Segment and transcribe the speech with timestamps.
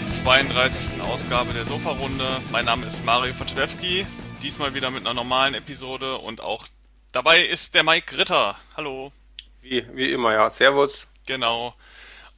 [0.00, 1.02] zur 32.
[1.02, 2.40] Ausgabe der Sofa-Runde.
[2.50, 4.06] Mein Name ist Mario Wojciechowski,
[4.42, 6.66] diesmal wieder mit einer normalen Episode und auch
[7.12, 8.56] dabei ist der Mike Ritter.
[8.76, 9.12] Hallo.
[9.60, 10.48] Wie, wie immer, ja.
[10.48, 11.08] Servus.
[11.26, 11.74] Genau.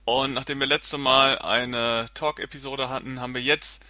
[0.04, 3.82] Und nachdem wir letzte Mal eine Talk-Episode hatten, haben wir jetzt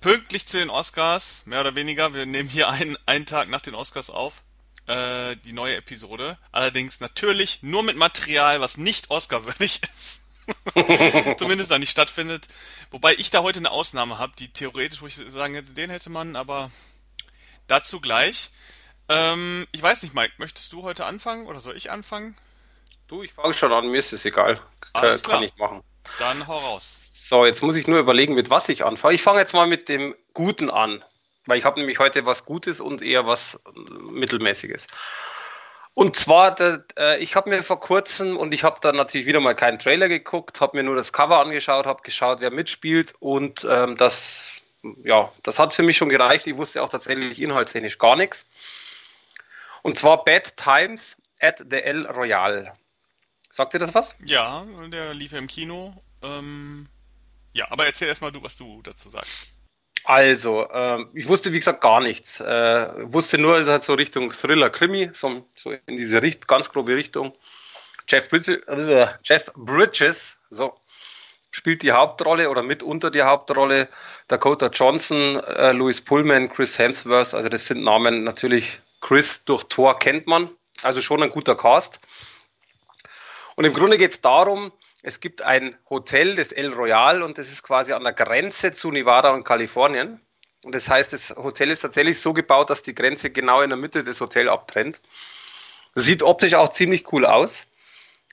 [0.00, 3.74] pünktlich zu den Oscars, mehr oder weniger, wir nehmen hier einen, einen Tag nach den
[3.74, 4.42] Oscars auf,
[4.86, 6.36] äh, die neue Episode.
[6.52, 10.20] Allerdings natürlich nur mit Material, was nicht Oscar-würdig ist.
[11.38, 12.48] Zumindest da nicht stattfindet.
[12.90, 16.10] Wobei ich da heute eine Ausnahme habe, die theoretisch, wo ich sagen hätte, den hätte
[16.10, 16.70] man, aber
[17.66, 18.50] dazu gleich.
[19.08, 22.36] Ähm, ich weiß nicht, Mike, möchtest du heute anfangen oder soll ich anfangen?
[23.06, 24.60] Du, ich fange schon an, mir ist es egal.
[24.92, 25.42] Alles Kann klar.
[25.44, 25.82] ich machen.
[26.18, 27.28] Dann hau raus.
[27.28, 29.14] So, jetzt muss ich nur überlegen, mit was ich anfange.
[29.14, 31.04] Ich fange jetzt mal mit dem Guten an,
[31.46, 33.80] weil ich habe nämlich heute was Gutes und eher was äh,
[34.12, 34.86] Mittelmäßiges.
[35.98, 39.56] Und zwar, äh, ich habe mir vor kurzem, und ich habe da natürlich wieder mal
[39.56, 43.96] keinen Trailer geguckt, habe mir nur das Cover angeschaut, habe geschaut, wer mitspielt und ähm,
[43.96, 44.52] das,
[45.02, 46.46] ja, das hat für mich schon gereicht.
[46.46, 48.48] Ich wusste auch tatsächlich inhaltstechnisch gar nichts.
[49.82, 52.62] Und zwar Bad Times at the El Royale.
[53.50, 54.14] Sagt ihr das was?
[54.24, 56.00] Ja, der lief ja im Kino.
[56.22, 56.86] Ähm,
[57.52, 59.48] ja, aber erzähl erstmal du, was du dazu sagst.
[60.08, 62.40] Also, ähm, ich wusste wie gesagt gar nichts.
[62.40, 66.96] Äh, wusste nur, es halt so Richtung Thriller-Krimi, so, so in diese Richt ganz grobe
[66.96, 67.36] Richtung.
[68.08, 70.72] Jeff, Bridges, äh, Jeff Bridges, so
[71.50, 73.90] spielt die Hauptrolle oder mitunter die Hauptrolle.
[74.28, 78.80] Dakota Johnson, äh, Louis Pullman, Chris Hemsworth, also das sind Namen natürlich.
[79.02, 80.48] Chris durch Thor kennt man,
[80.82, 82.00] also schon ein guter Cast.
[83.56, 84.72] Und im Grunde geht es darum,
[85.02, 88.90] es gibt ein Hotel, das El Royal, und das ist quasi an der Grenze zu
[88.90, 90.20] Nevada und Kalifornien.
[90.64, 93.78] Und das heißt, das Hotel ist tatsächlich so gebaut, dass die Grenze genau in der
[93.78, 95.00] Mitte des Hotels abtrennt.
[95.94, 97.68] Sieht optisch auch ziemlich cool aus.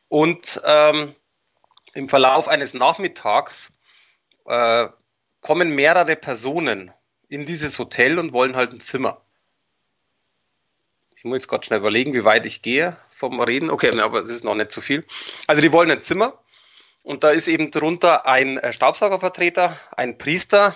[0.07, 1.15] Und ähm,
[1.93, 3.73] im Verlauf eines Nachmittags
[4.45, 4.87] äh,
[5.41, 6.91] kommen mehrere Personen
[7.27, 9.21] in dieses Hotel und wollen halt ein Zimmer.
[11.15, 13.69] Ich muss jetzt gerade schnell überlegen, wie weit ich gehe vom Reden.
[13.69, 15.05] Okay, aber das ist noch nicht zu viel.
[15.47, 16.39] Also die wollen ein Zimmer
[17.05, 20.75] und da ist eben drunter ein äh, Staubsaugervertreter, ein Priester,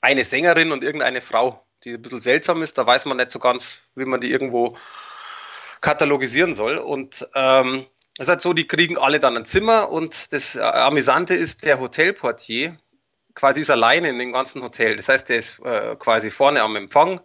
[0.00, 2.76] eine Sängerin und irgendeine Frau, die ein bisschen seltsam ist.
[2.76, 4.76] Da weiß man nicht so ganz, wie man die irgendwo
[5.80, 6.76] katalogisieren soll.
[6.76, 7.86] Und ähm,
[8.18, 11.62] es ist halt so, die kriegen alle dann ein Zimmer und das äh, Amüsante ist,
[11.62, 12.76] der Hotelportier
[13.34, 14.96] quasi ist alleine in dem ganzen Hotel.
[14.96, 17.20] Das heißt, der ist äh, quasi vorne am Empfang,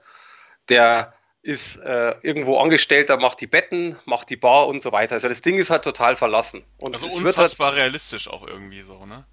[0.69, 1.15] der
[1.47, 5.13] ist äh, irgendwo Angestellter, macht die Betten, macht die Bar und so weiter.
[5.13, 6.65] Also das Ding ist halt total verlassen.
[6.77, 9.25] Und Also halt, unfassbar realistisch auch irgendwie so, ne?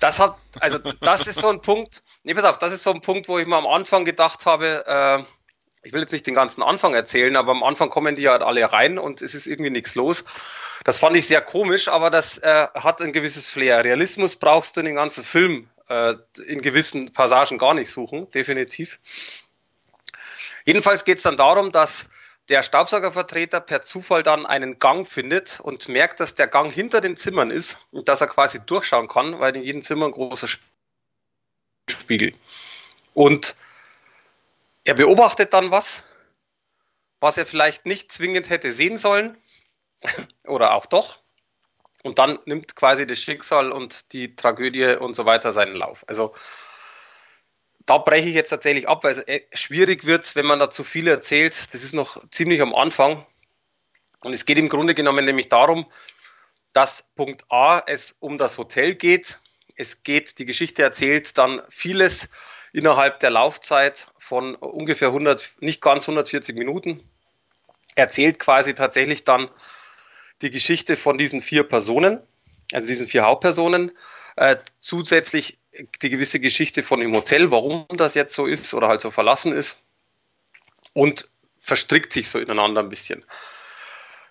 [0.00, 3.00] das hat, also das ist so ein Punkt, nee, pass auf, das ist so ein
[3.00, 5.24] Punkt, wo ich mir am Anfang gedacht habe, äh,
[5.82, 8.70] ich will jetzt nicht den ganzen Anfang erzählen, aber am Anfang kommen die halt alle
[8.70, 10.24] rein und es ist irgendwie nichts los.
[10.84, 13.82] Das fand ich sehr komisch, aber das äh, hat ein gewisses Flair.
[13.82, 16.14] Realismus brauchst du in den ganzen Film äh,
[16.46, 19.00] in gewissen Passagen gar nicht suchen, definitiv.
[20.68, 22.10] Jedenfalls geht es dann darum, dass
[22.50, 27.16] der Staubsaugervertreter per Zufall dann einen Gang findet und merkt, dass der Gang hinter den
[27.16, 30.46] Zimmern ist und dass er quasi durchschauen kann, weil in jedem Zimmer ein großer
[31.88, 32.34] Spiegel.
[33.14, 33.56] Und
[34.84, 36.04] er beobachtet dann was,
[37.18, 39.38] was er vielleicht nicht zwingend hätte sehen sollen
[40.46, 41.20] oder auch doch.
[42.02, 46.04] Und dann nimmt quasi das Schicksal und die Tragödie und so weiter seinen Lauf.
[46.08, 46.34] Also
[47.88, 50.84] da breche ich jetzt tatsächlich ab, weil es äh, schwierig wird, wenn man da zu
[50.84, 51.72] viel erzählt.
[51.72, 53.24] Das ist noch ziemlich am Anfang.
[54.20, 55.86] Und es geht im Grunde genommen nämlich darum,
[56.74, 59.40] dass Punkt A es um das Hotel geht.
[59.74, 62.28] Es geht, die Geschichte erzählt dann vieles
[62.74, 67.08] innerhalb der Laufzeit von ungefähr 100, nicht ganz 140 Minuten.
[67.94, 69.50] Erzählt quasi tatsächlich dann
[70.42, 72.20] die Geschichte von diesen vier Personen,
[72.72, 73.92] also diesen vier Hauptpersonen.
[74.38, 75.58] Äh, zusätzlich
[76.00, 79.52] die gewisse Geschichte von dem Hotel, warum das jetzt so ist oder halt so verlassen
[79.52, 79.82] ist
[80.92, 81.28] und
[81.60, 83.24] verstrickt sich so ineinander ein bisschen.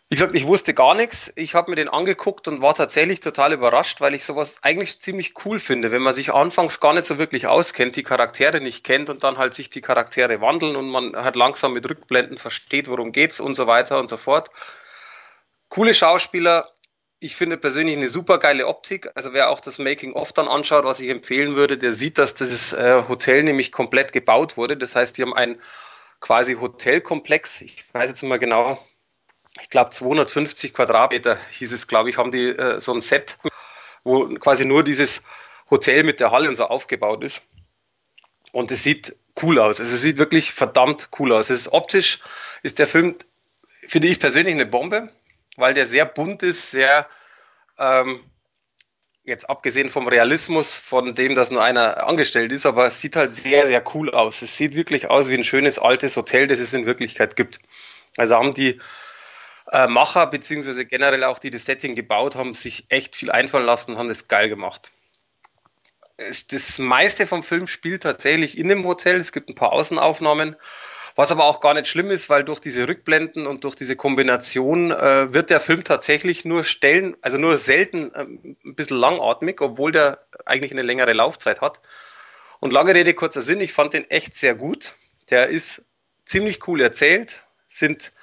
[0.07, 1.33] Wie gesagt, ich wusste gar nichts.
[1.35, 5.33] Ich habe mir den angeguckt und war tatsächlich total überrascht, weil ich sowas eigentlich ziemlich
[5.43, 9.09] cool finde, wenn man sich anfangs gar nicht so wirklich auskennt, die Charaktere nicht kennt
[9.09, 13.11] und dann halt sich die Charaktere wandeln und man halt langsam mit Rückblenden versteht, worum
[13.11, 14.51] geht's und so weiter und so fort.
[15.67, 16.71] Coole Schauspieler,
[17.19, 19.09] ich finde persönlich eine super geile Optik.
[19.15, 22.73] Also wer auch das Making-of dann anschaut, was ich empfehlen würde, der sieht, dass dieses
[22.73, 24.77] äh, Hotel nämlich komplett gebaut wurde.
[24.77, 25.59] Das heißt, die haben ein
[26.19, 27.61] quasi Hotelkomplex.
[27.61, 28.83] Ich weiß jetzt nicht mehr genau.
[29.61, 33.39] Ich glaube 250 Quadratmeter hieß es, glaube ich, haben die äh, so ein Set,
[34.03, 35.23] wo quasi nur dieses
[35.71, 37.41] Hotel mit der Halle und so aufgebaut ist.
[38.51, 39.79] Und es sieht cool aus.
[39.79, 41.49] Also es sieht wirklich verdammt cool aus.
[41.49, 42.19] Es ist optisch
[42.63, 43.15] ist der Film,
[43.87, 45.11] finde ich persönlich eine Bombe
[45.57, 47.07] weil der sehr bunt ist, sehr,
[47.77, 48.23] ähm,
[49.23, 53.33] jetzt abgesehen vom Realismus, von dem, dass nur einer angestellt ist, aber es sieht halt
[53.33, 54.41] sehr, sehr cool aus.
[54.41, 57.59] Es sieht wirklich aus wie ein schönes altes Hotel, das es in Wirklichkeit gibt.
[58.15, 58.79] Also haben die
[59.71, 63.91] äh, Macher, beziehungsweise generell auch die das Setting gebaut haben, sich echt viel einfallen lassen
[63.91, 64.91] und haben das geil gemacht.
[66.49, 69.19] Das meiste vom Film spielt tatsächlich in dem Hotel.
[69.19, 70.55] Es gibt ein paar Außenaufnahmen
[71.17, 74.91] was aber auch gar nicht schlimm ist, weil durch diese Rückblenden und durch diese Kombination
[74.91, 79.91] äh, wird der Film tatsächlich nur stellen, also nur selten äh, ein bisschen langatmig, obwohl
[79.91, 81.81] der eigentlich eine längere Laufzeit hat.
[82.59, 84.93] Und lange Rede, kurzer Sinn, ich fand den echt sehr gut.
[85.31, 85.85] Der ist
[86.23, 88.13] ziemlich cool erzählt, sind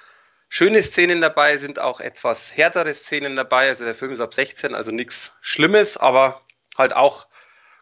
[0.47, 3.67] schöne Szenen dabei, sind auch etwas härtere Szenen dabei.
[3.67, 6.43] Also der Film ist ab 16, also nichts Schlimmes, aber
[6.77, 7.27] halt auch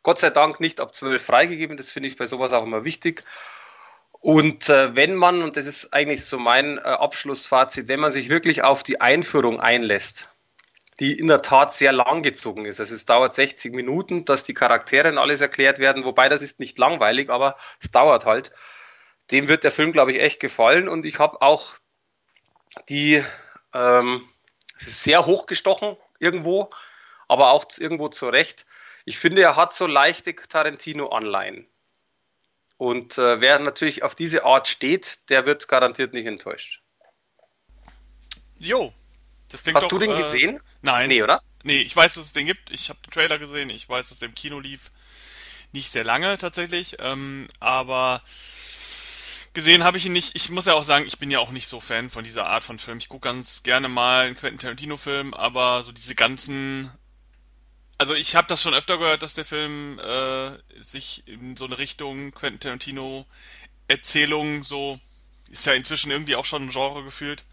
[0.02, 1.78] Gott sei Dank nicht ab 12 freigegeben.
[1.78, 3.24] Das finde ich bei sowas auch immer wichtig.
[4.24, 8.30] Und äh, wenn man, und das ist eigentlich so mein äh, Abschlussfazit, wenn man sich
[8.30, 10.30] wirklich auf die Einführung einlässt,
[11.02, 12.80] die in der Tat sehr lang gezogen ist.
[12.80, 16.62] Also es dauert 60 Minuten, dass die Charaktere und alles erklärt werden, wobei das ist
[16.62, 18.54] nicht langweilig, aber es dauert halt.
[19.30, 21.74] Dem wird der Film, glaube ich, echt gefallen und ich habe auch
[22.88, 23.22] die,
[23.74, 24.26] ähm,
[24.78, 26.70] es ist sehr hochgestochen irgendwo,
[27.28, 28.66] aber auch irgendwo zurecht.
[29.04, 31.68] Ich finde, er hat so leichte Tarantino-Anleihen.
[32.78, 36.82] Und äh, wer natürlich auf diese Art steht, der wird garantiert nicht enttäuscht.
[38.58, 38.94] Jo.
[39.50, 40.60] Das klingt Hast doch, du den äh, gesehen?
[40.82, 41.10] Nein.
[41.10, 41.42] Nee, oder?
[41.64, 42.72] Nee, ich weiß, dass es den gibt.
[42.72, 43.70] Ich habe den Trailer gesehen.
[43.70, 44.92] Ich weiß, dass der im Kino lief.
[45.72, 46.98] Nicht sehr lange tatsächlich.
[47.00, 48.22] Ähm, aber
[49.54, 50.36] gesehen habe ich ihn nicht.
[50.36, 52.64] Ich muss ja auch sagen, ich bin ja auch nicht so Fan von dieser Art
[52.64, 52.98] von Film.
[52.98, 56.92] Ich gucke ganz gerne mal einen Quentin Tarantino-Film, aber so diese ganzen
[58.04, 61.78] also ich habe das schon öfter gehört, dass der Film äh, sich in so eine
[61.78, 63.26] Richtung Quentin Tarantino
[63.88, 65.00] Erzählung so
[65.50, 67.46] ist ja inzwischen irgendwie auch schon ein Genre gefühlt,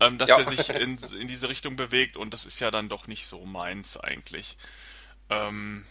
[0.00, 0.40] ähm, dass ja.
[0.40, 3.44] er sich in, in diese Richtung bewegt und das ist ja dann doch nicht so
[3.44, 4.56] meins eigentlich.
[5.30, 5.86] Ähm,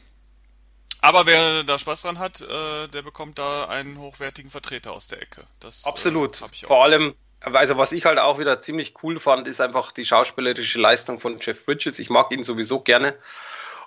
[1.00, 5.22] aber wer da Spaß dran hat, äh, der bekommt da einen hochwertigen Vertreter aus der
[5.22, 5.46] Ecke.
[5.62, 6.42] Das, Absolut.
[6.42, 10.04] Äh, Vor allem, also was ich halt auch wieder ziemlich cool fand, ist einfach die
[10.04, 11.98] schauspielerische Leistung von Jeff Bridges.
[12.00, 13.18] Ich mag ihn sowieso gerne.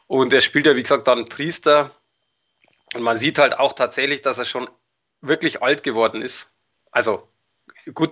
[0.09, 1.95] Und er spielt ja, wie gesagt, dann Priester.
[2.95, 4.69] Und man sieht halt auch tatsächlich, dass er schon
[5.21, 6.53] wirklich alt geworden ist.
[6.91, 7.29] Also
[7.95, 8.11] gut,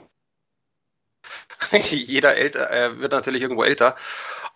[1.73, 3.97] jeder älter, er wird natürlich irgendwo älter.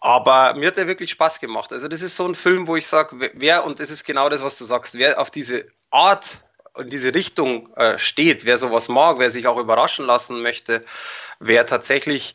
[0.00, 1.72] Aber mir hat er wirklich Spaß gemacht.
[1.72, 4.42] Also das ist so ein Film, wo ich sage, wer, und das ist genau das,
[4.42, 6.40] was du sagst, wer auf diese Art
[6.76, 10.84] in diese Richtung äh, steht, wer sowas mag, wer sich auch überraschen lassen möchte,
[11.40, 12.34] wer tatsächlich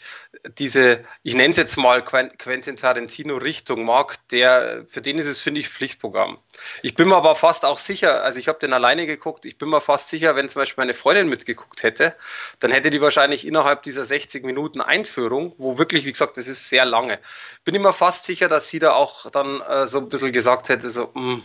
[0.57, 5.39] diese, ich nenne es jetzt mal Quentin Tarantino Richtung mag, der, für den ist es,
[5.39, 6.37] finde ich, Pflichtprogramm.
[6.81, 9.69] Ich bin mir aber fast auch sicher, also ich habe den alleine geguckt, ich bin
[9.69, 12.15] mir fast sicher, wenn zum Beispiel meine Freundin mitgeguckt hätte,
[12.59, 16.67] dann hätte die wahrscheinlich innerhalb dieser 60 Minuten Einführung, wo wirklich, wie gesagt, das ist
[16.67, 17.19] sehr lange,
[17.63, 20.69] bin ich mir fast sicher, dass sie da auch dann äh, so ein bisschen gesagt
[20.69, 21.41] hätte, so, mm,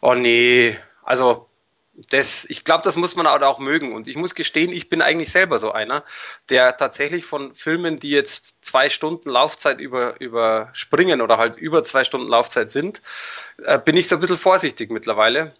[0.00, 1.48] oh nee, also
[1.94, 3.94] das, ich glaube, das muss man auch mögen.
[3.94, 6.04] Und ich muss gestehen, ich bin eigentlich selber so einer,
[6.48, 12.04] der tatsächlich von Filmen, die jetzt zwei Stunden Laufzeit über, überspringen oder halt über zwei
[12.04, 13.02] Stunden Laufzeit sind,
[13.64, 15.54] äh, bin ich so ein bisschen vorsichtig mittlerweile.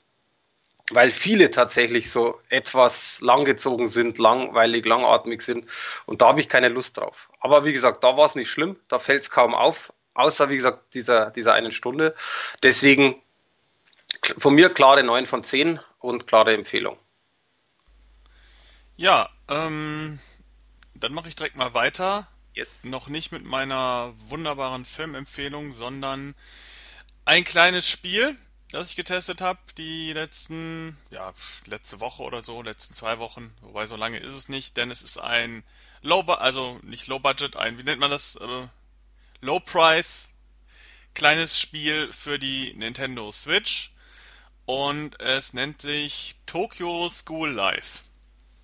[0.90, 5.66] Weil viele tatsächlich so etwas langgezogen sind, langweilig, langatmig sind.
[6.06, 7.30] Und da habe ich keine Lust drauf.
[7.40, 10.56] Aber wie gesagt, da war es nicht schlimm, da fällt es kaum auf, außer wie
[10.56, 12.14] gesagt dieser, dieser einen Stunde.
[12.62, 13.14] Deswegen
[14.38, 16.98] von mir klare 9 von 10 und klare Empfehlung.
[18.96, 20.18] Ja, ähm,
[20.94, 22.28] dann mache ich direkt mal weiter.
[22.54, 22.84] Yes.
[22.84, 26.34] Noch nicht mit meiner wunderbaren Filmempfehlung, sondern
[27.24, 28.36] ein kleines Spiel,
[28.70, 31.32] das ich getestet habe, die letzten, ja,
[31.66, 35.02] letzte Woche oder so, letzten zwei Wochen, wobei so lange ist es nicht, denn es
[35.02, 35.64] ist ein
[36.02, 38.66] Low, also nicht Low Budget, ein, wie nennt man das, äh,
[39.40, 40.30] Low Price,
[41.14, 43.91] kleines Spiel für die Nintendo Switch
[44.66, 48.00] und es nennt sich Tokyo School Life.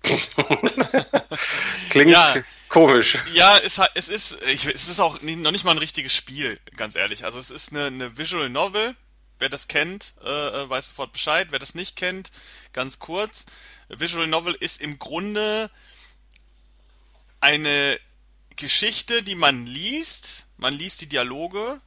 [1.89, 2.35] Klingt ja,
[2.69, 3.17] komisch.
[3.33, 6.95] Ja, es, es ist, ich, es ist auch noch nicht mal ein richtiges Spiel, ganz
[6.95, 7.25] ehrlich.
[7.25, 8.95] Also es ist eine, eine Visual Novel.
[9.39, 11.47] Wer das kennt, äh, äh, weiß sofort Bescheid.
[11.51, 12.31] Wer das nicht kennt,
[12.73, 13.45] ganz kurz.
[13.87, 15.69] Visual Novel ist im Grunde
[17.39, 17.99] eine
[18.57, 20.45] Geschichte, die man liest.
[20.57, 21.79] Man liest die Dialoge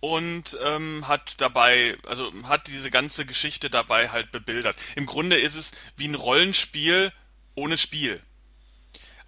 [0.00, 4.76] und ähm, hat dabei, also hat diese ganze Geschichte dabei halt bebildert.
[4.96, 7.12] Im Grunde ist es wie ein Rollenspiel
[7.54, 8.22] ohne Spiel.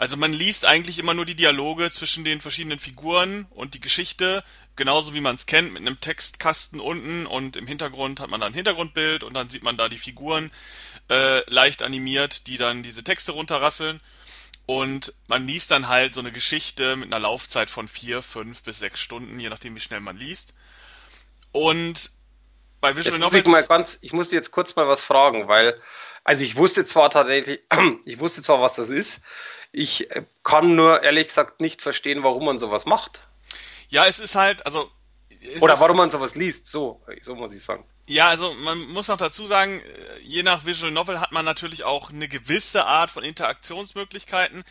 [0.01, 4.43] Also man liest eigentlich immer nur die Dialoge zwischen den verschiedenen Figuren und die Geschichte,
[4.75, 8.53] genauso wie man es kennt, mit einem Textkasten unten und im Hintergrund hat man dann
[8.53, 10.51] ein Hintergrundbild und dann sieht man da die Figuren
[11.11, 14.01] äh, leicht animiert, die dann diese Texte runterrasseln.
[14.71, 18.79] Und man liest dann halt so eine Geschichte mit einer Laufzeit von vier, fünf bis
[18.79, 20.55] sechs Stunden, je nachdem wie schnell man liest.
[21.51, 22.13] Und
[22.81, 25.49] bei Visual jetzt muss ich Novels mal ganz, ich muss jetzt kurz mal was fragen,
[25.49, 25.83] weil,
[26.23, 27.59] also ich wusste zwar tatsächlich,
[28.05, 29.23] ich wusste zwar, was das ist,
[29.73, 33.23] ich äh, kann nur ehrlich gesagt nicht verstehen, warum man sowas macht.
[33.89, 34.89] Ja, es ist halt, also.
[35.61, 37.85] Oder warum man sowas liest, so, so muss ich sagen.
[38.07, 41.85] Ja, also man muss noch dazu sagen, äh, je nach Visual Novel hat man natürlich
[41.85, 44.65] auch eine gewisse Art von Interaktionsmöglichkeiten.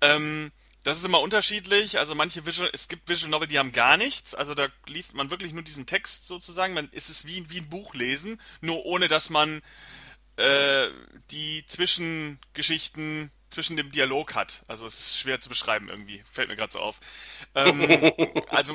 [0.00, 0.50] Ähm,
[0.82, 1.98] das ist immer unterschiedlich.
[1.98, 4.34] Also manche Visual, es gibt Visual Novel, die haben gar nichts.
[4.34, 6.74] Also da liest man wirklich nur diesen Text sozusagen.
[6.74, 9.62] Man ist es wie, wie ein Buch lesen, nur ohne dass man
[10.36, 10.88] äh,
[11.30, 14.62] die Zwischengeschichten zwischen dem Dialog hat.
[14.66, 16.22] Also es ist schwer zu beschreiben irgendwie.
[16.30, 17.00] Fällt mir gerade so auf.
[17.54, 18.12] Ähm,
[18.48, 18.74] also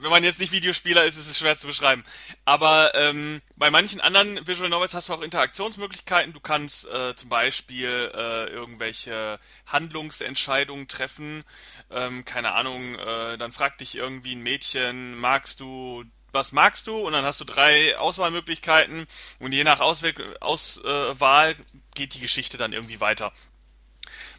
[0.00, 2.04] wenn man jetzt nicht Videospieler ist, ist es schwer zu beschreiben.
[2.44, 6.32] Aber ähm, bei manchen anderen Visual Novels hast du auch Interaktionsmöglichkeiten.
[6.32, 11.44] Du kannst äh, zum Beispiel äh, irgendwelche Handlungsentscheidungen treffen.
[11.90, 16.98] Ähm, keine Ahnung, äh, dann fragt dich irgendwie ein Mädchen, magst du was magst du?
[16.98, 19.06] Und dann hast du drei Auswahlmöglichkeiten
[19.38, 21.56] und je nach Auswahl,
[21.94, 23.32] geht die Geschichte dann irgendwie weiter.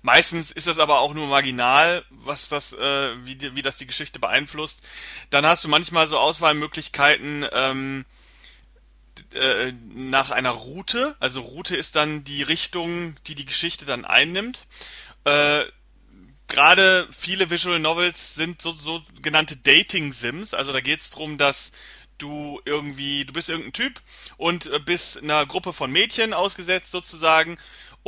[0.08, 4.20] Meistens ist das aber auch nur marginal, was das, äh, wie, wie das die Geschichte
[4.20, 4.80] beeinflusst.
[5.32, 8.06] Dann hast du manchmal so Auswahlmöglichkeiten ähm,
[9.34, 11.18] äh, nach einer Route.
[11.20, 14.66] Also Route ist dann die Richtung, die die Geschichte dann einnimmt.
[15.26, 15.66] Äh,
[16.48, 20.54] Gerade viele Visual Novels sind so, so genannte Dating Sims.
[20.54, 21.74] Also da geht es darum, dass
[22.18, 24.02] du irgendwie, du bist irgendein Typ
[24.38, 27.58] und bist einer Gruppe von Mädchen ausgesetzt sozusagen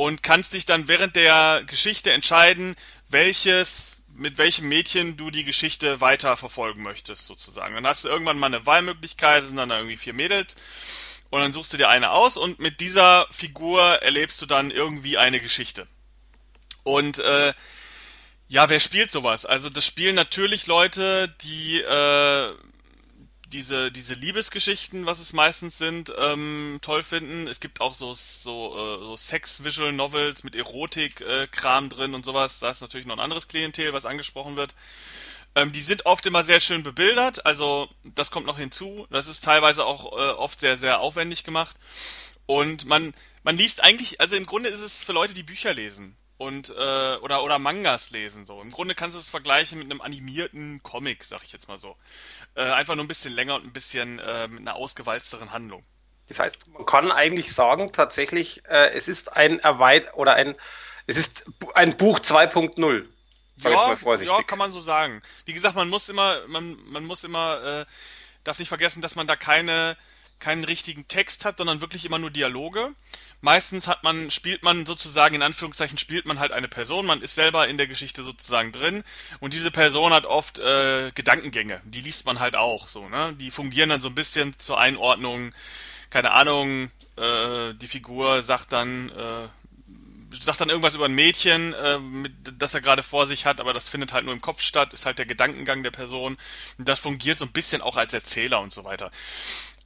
[0.00, 2.74] und kannst dich dann während der Geschichte entscheiden,
[3.10, 7.74] welches, mit welchem Mädchen du die Geschichte weiter verfolgen möchtest, sozusagen.
[7.74, 10.56] Dann hast du irgendwann mal eine Wahlmöglichkeit, sind dann irgendwie vier Mädels,
[11.28, 15.18] und dann suchst du dir eine aus und mit dieser Figur erlebst du dann irgendwie
[15.18, 15.86] eine Geschichte.
[16.82, 17.52] Und äh,
[18.48, 19.44] ja, wer spielt sowas?
[19.44, 22.54] Also das spielen natürlich Leute, die äh,
[23.52, 27.46] diese, diese Liebesgeschichten, was es meistens sind, ähm, toll finden.
[27.46, 32.60] Es gibt auch so, so, äh, so Sex-Visual Novels mit Erotik-Kram äh, drin und sowas.
[32.60, 34.74] Da ist natürlich noch ein anderes Klientel, was angesprochen wird.
[35.54, 39.06] Ähm, die sind oft immer sehr schön bebildert, also das kommt noch hinzu.
[39.10, 41.76] Das ist teilweise auch äh, oft sehr, sehr aufwendig gemacht.
[42.46, 46.16] Und man, man liest eigentlich, also im Grunde ist es für Leute, die Bücher lesen
[46.40, 48.62] und äh, oder oder Mangas lesen so.
[48.62, 51.96] Im Grunde kannst du es vergleichen mit einem animierten Comic, sag ich jetzt mal so.
[52.54, 55.84] Äh, einfach nur ein bisschen länger und ein bisschen äh, mit einer ausgewalzteren Handlung.
[56.28, 60.54] Das heißt, man kann eigentlich sagen, tatsächlich, äh, es ist ein Erweit oder ein,
[61.06, 61.44] es ist
[61.74, 63.06] ein Buch 2.0.
[63.58, 65.20] Ja, ja, kann man so sagen.
[65.44, 67.86] Wie gesagt, man muss immer, man, man muss immer, äh,
[68.44, 69.98] darf nicht vergessen, dass man da keine
[70.40, 72.92] keinen richtigen Text hat, sondern wirklich immer nur Dialoge.
[73.42, 77.34] Meistens hat man, spielt man sozusagen, in Anführungszeichen, spielt man halt eine Person, man ist
[77.34, 79.02] selber in der Geschichte sozusagen drin
[79.38, 83.34] und diese Person hat oft äh, Gedankengänge, die liest man halt auch so, ne?
[83.38, 85.52] Die fungieren dann so ein bisschen zur Einordnung,
[86.10, 89.48] keine Ahnung, äh, die Figur sagt dann, äh,
[90.38, 93.72] sagt dann irgendwas über ein Mädchen, äh, mit, das er gerade vor sich hat, aber
[93.72, 96.36] das findet halt nur im Kopf statt, ist halt der Gedankengang der Person.
[96.78, 99.10] Und das fungiert so ein bisschen auch als Erzähler und so weiter.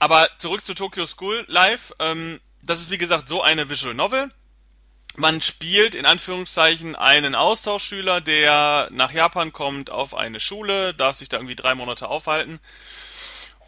[0.04, 1.94] Aber zurück zu Tokyo School Live.
[1.98, 4.28] Ähm, das ist wie gesagt so eine Visual Novel.
[5.16, 11.30] Man spielt in Anführungszeichen einen Austauschschüler, der nach Japan kommt auf eine Schule, darf sich
[11.30, 12.60] da irgendwie drei Monate aufhalten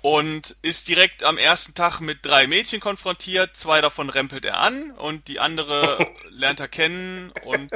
[0.03, 3.57] und ist direkt am ersten Tag mit drei Mädchen konfrontiert.
[3.57, 7.71] Zwei davon rempelt er an und die andere lernt er kennen und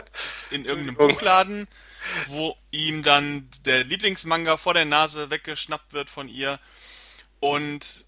[0.50, 1.67] in irgendeinem Buchladen,
[2.26, 6.61] wo ihm dann der Lieblingsmanga vor der Nase weggeschnappt wird von ihr.
[7.43, 8.05] Und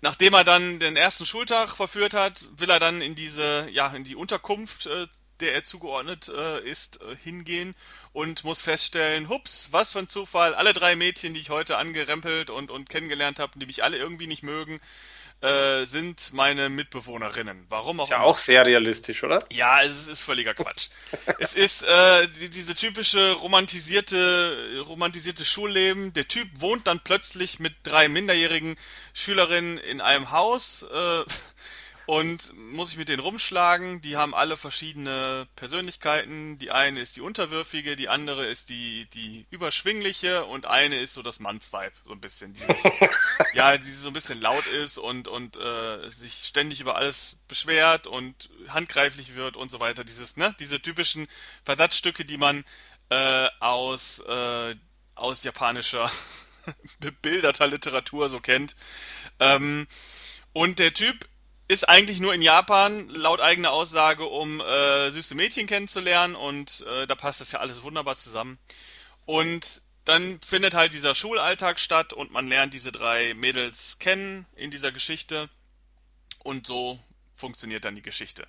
[0.00, 4.04] Nachdem er dann den ersten Schultag verführt hat, will er dann in diese, ja, in
[4.04, 5.06] die Unterkunft, äh,
[5.40, 7.74] der er zugeordnet äh, ist, äh, hingehen
[8.12, 12.50] und muss feststellen, hups, was für ein Zufall, alle drei Mädchen, die ich heute angerempelt
[12.50, 14.80] und, und kennengelernt habe, die mich alle irgendwie nicht mögen,
[15.40, 17.66] äh, sind meine Mitbewohnerinnen.
[17.68, 18.26] Warum auch Ist ja immer.
[18.26, 19.38] auch sehr realistisch, oder?
[19.52, 20.88] Ja, es ist völliger Quatsch.
[21.38, 26.12] es ist äh, die, diese typische romantisierte, romantisierte Schulleben.
[26.12, 28.76] Der Typ wohnt dann plötzlich mit drei minderjährigen
[29.14, 30.82] Schülerinnen in einem Haus.
[30.82, 31.24] Äh,
[32.08, 34.00] und muss ich mit denen rumschlagen.
[34.00, 36.56] Die haben alle verschiedene Persönlichkeiten.
[36.56, 41.20] Die eine ist die unterwürfige, die andere ist die die überschwingliche und eine ist so
[41.20, 43.10] das Mannsweib so ein bisschen, die sich,
[43.52, 48.06] ja, die so ein bisschen laut ist und und äh, sich ständig über alles beschwert
[48.06, 50.02] und handgreiflich wird und so weiter.
[50.02, 51.28] Dieses ne, diese typischen
[51.64, 52.64] Versatzstücke, die man
[53.10, 54.74] äh, aus äh,
[55.14, 56.10] aus japanischer
[57.00, 58.76] bebilderter Literatur so kennt.
[59.40, 59.86] Ähm,
[60.54, 61.28] und der Typ
[61.68, 67.06] ist eigentlich nur in Japan, laut eigener Aussage, um äh, süße Mädchen kennenzulernen und äh,
[67.06, 68.58] da passt das ja alles wunderbar zusammen.
[69.26, 74.70] Und dann findet halt dieser Schulalltag statt und man lernt diese drei Mädels kennen in
[74.70, 75.50] dieser Geschichte.
[76.42, 76.98] Und so
[77.36, 78.48] funktioniert dann die Geschichte.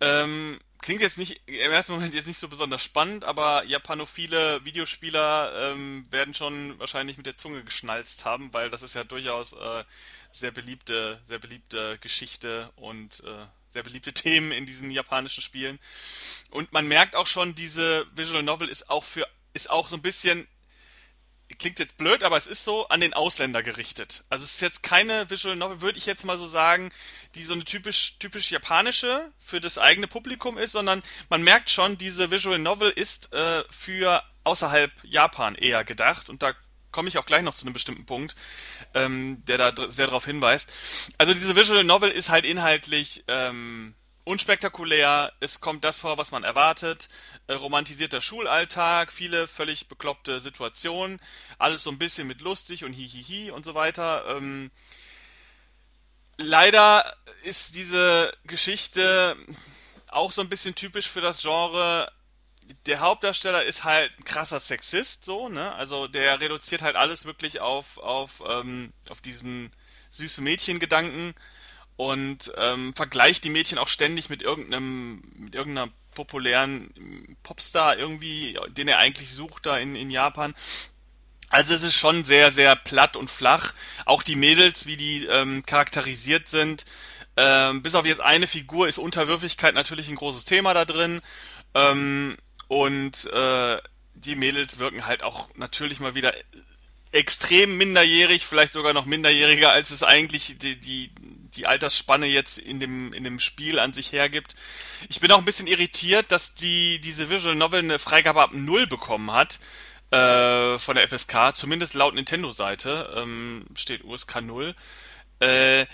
[0.00, 5.72] Ähm, klingt jetzt nicht im ersten Moment jetzt nicht so besonders spannend, aber japanophile Videospieler
[5.72, 9.84] ähm, werden schon wahrscheinlich mit der Zunge geschnalzt haben, weil das ist ja durchaus äh,
[10.30, 15.78] sehr beliebte, sehr beliebte Geschichte und äh, sehr beliebte Themen in diesen japanischen Spielen.
[16.50, 20.02] Und man merkt auch schon, diese Visual Novel ist auch für ist auch so ein
[20.02, 20.46] bisschen
[21.58, 24.24] klingt jetzt blöd, aber es ist so an den Ausländer gerichtet.
[24.28, 26.90] Also es ist jetzt keine Visual Novel, würde ich jetzt mal so sagen,
[27.34, 31.98] die so eine typisch typisch japanische für das eigene Publikum ist, sondern man merkt schon,
[31.98, 36.54] diese Visual Novel ist äh, für außerhalb Japan eher gedacht und da
[36.92, 38.36] komme ich auch gleich noch zu einem bestimmten Punkt,
[38.94, 40.72] ähm, der da sehr darauf hinweist.
[41.18, 43.94] Also diese Visual Novel ist halt inhaltlich ähm,
[44.24, 47.08] unspektakulär, es kommt das vor, was man erwartet,
[47.46, 51.20] äh, romantisierter Schulalltag, viele völlig bekloppte Situationen,
[51.58, 54.24] alles so ein bisschen mit lustig und hihihi und so weiter.
[54.36, 54.70] Ähm,
[56.38, 57.04] leider
[57.42, 59.36] ist diese Geschichte
[60.08, 62.10] auch so ein bisschen typisch für das Genre.
[62.86, 65.74] Der Hauptdarsteller ist halt ein krasser Sexist, so, ne?
[65.74, 69.70] Also der reduziert halt alles wirklich auf, auf, ähm, auf diesen
[70.12, 71.34] süßen Mädchengedanken
[71.96, 76.90] und ähm, vergleicht die Mädchen auch ständig mit irgendeinem, mit irgendeiner populären
[77.42, 80.54] Popstar irgendwie, den er eigentlich sucht da in, in Japan.
[81.50, 83.74] Also es ist schon sehr, sehr platt und flach.
[84.06, 86.84] Auch die Mädels, wie die ähm, charakterisiert sind.
[87.36, 91.20] Ähm, bis auf jetzt eine Figur ist Unterwürfigkeit natürlich ein großes Thema da drin.
[91.74, 93.78] Ähm, und äh,
[94.14, 96.32] die Mädels wirken halt auch natürlich mal wieder
[97.12, 101.10] extrem minderjährig, vielleicht sogar noch minderjähriger, als es eigentlich die, die,
[101.56, 104.54] die Altersspanne jetzt in dem, in dem Spiel an sich hergibt.
[105.08, 108.86] Ich bin auch ein bisschen irritiert, dass die, diese Visual Novel eine Freigabe ab Null
[108.86, 109.58] bekommen hat
[110.10, 114.74] äh, von der FSK, zumindest laut Nintendo-Seite ähm, steht USK 0.
[115.40, 115.86] Äh,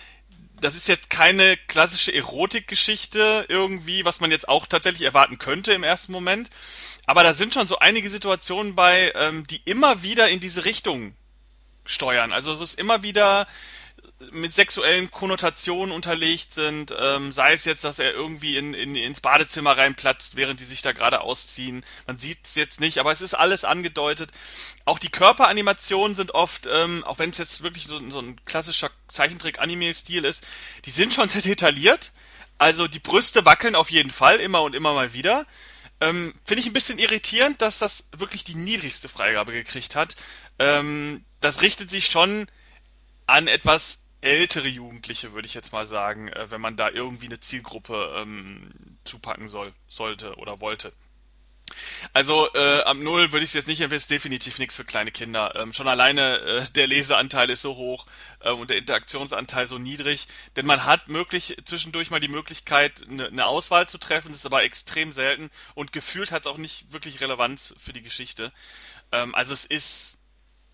[0.61, 5.83] das ist jetzt keine klassische Erotikgeschichte irgendwie, was man jetzt auch tatsächlich erwarten könnte im
[5.83, 6.51] ersten Moment.
[7.07, 11.15] Aber da sind schon so einige Situationen bei, ähm, die immer wieder in diese Richtung
[11.87, 12.33] steuern.
[12.33, 13.47] Also es ist immer wieder
[14.33, 19.21] mit sexuellen Konnotationen unterlegt sind, ähm, sei es jetzt, dass er irgendwie in, in, ins
[19.21, 21.85] Badezimmer reinplatzt, während die sich da gerade ausziehen.
[22.07, 24.31] Man sieht es jetzt nicht, aber es ist alles angedeutet.
[24.85, 28.91] Auch die Körperanimationen sind oft, ähm, auch wenn es jetzt wirklich so, so ein klassischer
[29.09, 30.47] Zeichentrick-Anime-Stil ist,
[30.85, 32.13] die sind schon sehr detailliert.
[32.59, 35.47] Also die Brüste wackeln auf jeden Fall immer und immer mal wieder.
[36.03, 40.17] Ähm, Finde ich ein bisschen irritierend, dass das wirklich die niedrigste Freigabe gekriegt hat.
[40.59, 42.47] Ähm, das richtet sich schon
[43.27, 47.41] an etwas ältere Jugendliche, würde ich jetzt mal sagen, äh, wenn man da irgendwie eine
[47.41, 48.71] Zielgruppe ähm,
[49.05, 50.93] zupacken soll, sollte oder wollte.
[52.13, 55.11] Also äh, am Null würde ich es jetzt nicht empfehlen, ist definitiv nichts für kleine
[55.11, 55.55] Kinder.
[55.57, 58.07] Ähm, schon alleine äh, der Leseanteil ist so hoch
[58.41, 63.27] äh, und der Interaktionsanteil so niedrig, denn man hat möglich zwischendurch mal die Möglichkeit, eine,
[63.27, 66.93] eine Auswahl zu treffen, das ist aber extrem selten und gefühlt hat es auch nicht
[66.93, 68.53] wirklich Relevanz für die Geschichte.
[69.13, 70.19] Ähm, also es ist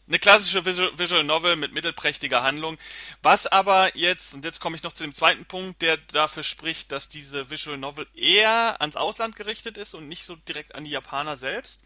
[0.08, 2.78] eine klassische Visual Novel mit mittelprächtiger Handlung.
[3.22, 6.92] Was aber jetzt, und jetzt komme ich noch zu dem zweiten Punkt, der dafür spricht,
[6.92, 10.90] dass diese Visual Novel eher ans Ausland gerichtet ist und nicht so direkt an die
[10.90, 11.80] Japaner selbst.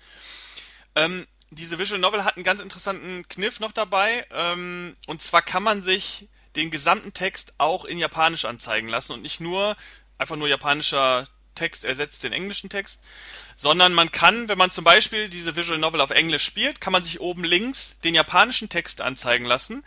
[0.94, 4.26] Ähm, diese Visual Novel hat einen ganz interessanten Kniff noch dabei.
[4.32, 9.22] Ähm, und zwar kann man sich den gesamten Text auch in Japanisch anzeigen lassen und
[9.22, 9.76] nicht nur
[10.18, 11.26] einfach nur japanischer
[11.60, 13.00] Text ersetzt den englischen Text,
[13.54, 17.02] sondern man kann, wenn man zum Beispiel diese Visual Novel auf Englisch spielt, kann man
[17.02, 19.84] sich oben links den japanischen Text anzeigen lassen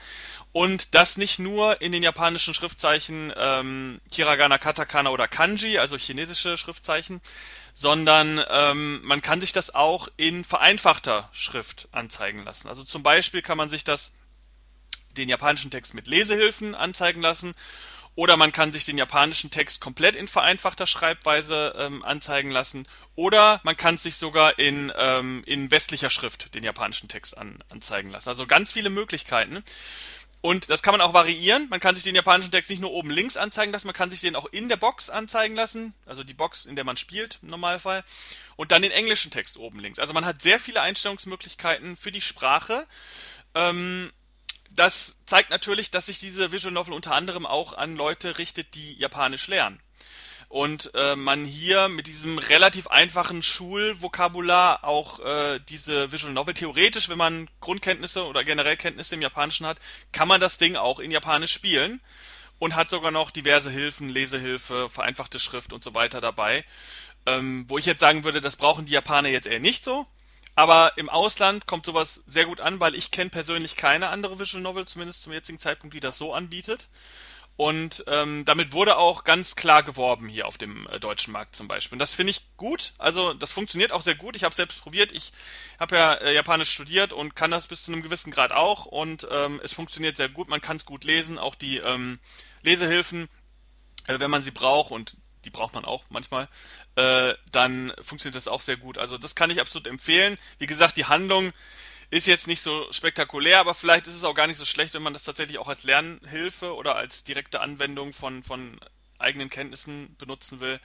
[0.51, 6.59] und das nicht nur in den japanischen Schriftzeichen ähm, Hiragana, Katakana oder Kanji, also chinesische
[6.59, 7.21] Schriftzeichen,
[7.73, 12.67] sondern ähm, man kann sich das auch in vereinfachter Schrift anzeigen lassen.
[12.67, 14.11] Also zum Beispiel kann man sich das
[15.17, 17.55] den japanischen Text mit Lesehilfen anzeigen lassen
[18.15, 22.87] oder man kann sich den japanischen Text komplett in vereinfachter Schreibweise ähm, anzeigen lassen.
[23.15, 28.11] Oder man kann sich sogar in, ähm, in westlicher Schrift den japanischen Text an, anzeigen
[28.11, 28.29] lassen.
[28.29, 29.63] Also ganz viele Möglichkeiten.
[30.41, 31.69] Und das kann man auch variieren.
[31.69, 34.19] Man kann sich den japanischen Text nicht nur oben links anzeigen lassen, man kann sich
[34.19, 35.93] den auch in der Box anzeigen lassen.
[36.05, 38.03] Also die Box, in der man spielt im Normalfall.
[38.57, 39.99] Und dann den englischen Text oben links.
[39.99, 42.85] Also man hat sehr viele Einstellungsmöglichkeiten für die Sprache.
[43.55, 44.11] Ähm,
[44.75, 48.93] das zeigt natürlich, dass sich diese Visual Novel unter anderem auch an Leute richtet, die
[48.93, 49.79] Japanisch lernen.
[50.49, 57.09] Und äh, man hier mit diesem relativ einfachen Schulvokabular auch äh, diese Visual Novel theoretisch,
[57.09, 59.79] wenn man Grundkenntnisse oder generell Kenntnisse im Japanischen hat,
[60.11, 62.01] kann man das Ding auch in Japanisch spielen
[62.59, 66.65] und hat sogar noch diverse Hilfen, Lesehilfe, vereinfachte Schrift und so weiter dabei.
[67.25, 70.05] Ähm, wo ich jetzt sagen würde, das brauchen die Japaner jetzt eher nicht so.
[70.55, 74.61] Aber im Ausland kommt sowas sehr gut an, weil ich kenne persönlich keine andere Visual
[74.61, 76.89] Novel, zumindest zum jetzigen Zeitpunkt, die das so anbietet.
[77.55, 81.67] Und ähm, damit wurde auch ganz klar geworben hier auf dem äh, deutschen Markt zum
[81.67, 81.95] Beispiel.
[81.95, 82.93] Und das finde ich gut.
[82.97, 84.35] Also das funktioniert auch sehr gut.
[84.35, 85.11] Ich habe selbst probiert.
[85.11, 85.31] Ich
[85.79, 88.85] habe ja äh, Japanisch studiert und kann das bis zu einem gewissen Grad auch.
[88.85, 90.49] Und ähm, es funktioniert sehr gut.
[90.49, 91.37] Man kann es gut lesen.
[91.37, 92.19] Auch die ähm,
[92.63, 93.29] Lesehilfen,
[94.07, 96.47] äh, wenn man sie braucht und die braucht man auch manchmal,
[96.95, 98.97] äh, dann funktioniert das auch sehr gut.
[98.97, 100.37] Also das kann ich absolut empfehlen.
[100.59, 101.53] Wie gesagt, die Handlung
[102.09, 105.01] ist jetzt nicht so spektakulär, aber vielleicht ist es auch gar nicht so schlecht, wenn
[105.01, 108.79] man das tatsächlich auch als Lernhilfe oder als direkte Anwendung von, von
[109.17, 110.79] eigenen Kenntnissen benutzen will.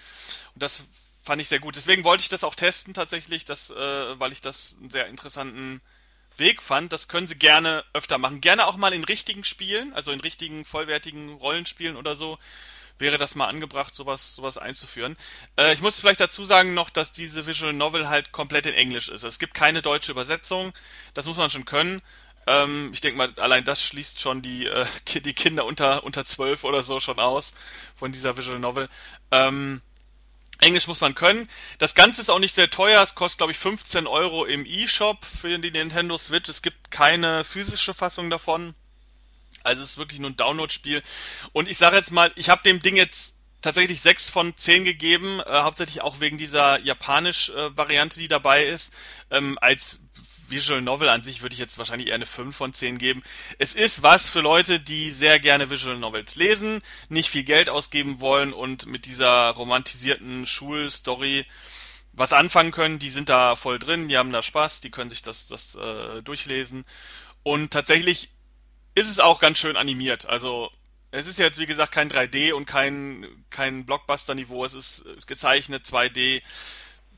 [0.54, 0.86] Und das
[1.22, 1.76] fand ich sehr gut.
[1.76, 5.82] Deswegen wollte ich das auch testen tatsächlich, das, äh, weil ich das einen sehr interessanten
[6.38, 6.92] Weg fand.
[6.92, 8.40] Das können Sie gerne öfter machen.
[8.40, 12.38] Gerne auch mal in richtigen Spielen, also in richtigen, vollwertigen Rollenspielen oder so
[12.98, 15.16] wäre das mal angebracht, sowas, sowas einzuführen.
[15.56, 19.08] Äh, ich muss vielleicht dazu sagen noch, dass diese Visual Novel halt komplett in Englisch
[19.08, 19.22] ist.
[19.22, 20.72] Es gibt keine deutsche Übersetzung.
[21.14, 22.02] Das muss man schon können.
[22.46, 24.86] Ähm, ich denke mal, allein das schließt schon die, äh,
[25.20, 27.52] die Kinder unter, unter 12 oder so schon aus
[27.94, 28.88] von dieser Visual Novel.
[29.30, 29.82] Ähm,
[30.60, 31.48] Englisch muss man können.
[31.78, 33.02] Das Ganze ist auch nicht sehr teuer.
[33.02, 36.48] Es kostet, glaube ich, 15 Euro im E-Shop für die Nintendo Switch.
[36.48, 38.74] Es gibt keine physische Fassung davon.
[39.64, 41.02] Also es ist wirklich nur ein Download-Spiel.
[41.52, 45.40] Und ich sage jetzt mal, ich habe dem Ding jetzt tatsächlich sechs von zehn gegeben,
[45.40, 48.92] äh, hauptsächlich auch wegen dieser Japanisch-Variante, äh, die dabei ist.
[49.30, 49.98] Ähm, als
[50.48, 53.22] Visual Novel an sich würde ich jetzt wahrscheinlich eher eine 5 von 10 geben.
[53.58, 58.20] Es ist was für Leute, die sehr gerne Visual Novels lesen, nicht viel Geld ausgeben
[58.20, 61.46] wollen und mit dieser romantisierten Schulstory
[62.12, 62.98] was anfangen können.
[62.98, 66.22] Die sind da voll drin, die haben da Spaß, die können sich das, das äh,
[66.22, 66.84] durchlesen.
[67.42, 68.30] Und tatsächlich
[68.94, 70.26] ist es auch ganz schön animiert.
[70.26, 70.70] Also
[71.10, 74.64] es ist jetzt wie gesagt kein 3D und kein kein Blockbuster-Niveau.
[74.64, 76.42] Es ist gezeichnet 2D,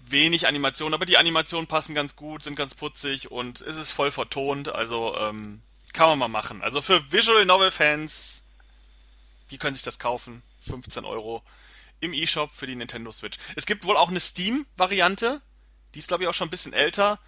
[0.09, 4.11] wenig Animation, aber die Animationen passen ganz gut, sind ganz putzig und es ist voll
[4.11, 4.69] vertont.
[4.69, 6.63] Also ähm, kann man mal machen.
[6.63, 8.43] Also für Visual Novel Fans,
[9.51, 10.43] die können sich das kaufen.
[10.69, 11.43] 15 Euro
[12.01, 13.39] im eShop für die Nintendo Switch.
[13.57, 15.41] Es gibt wohl auch eine Steam-Variante.
[15.95, 17.19] Die ist glaube ich auch schon ein bisschen älter.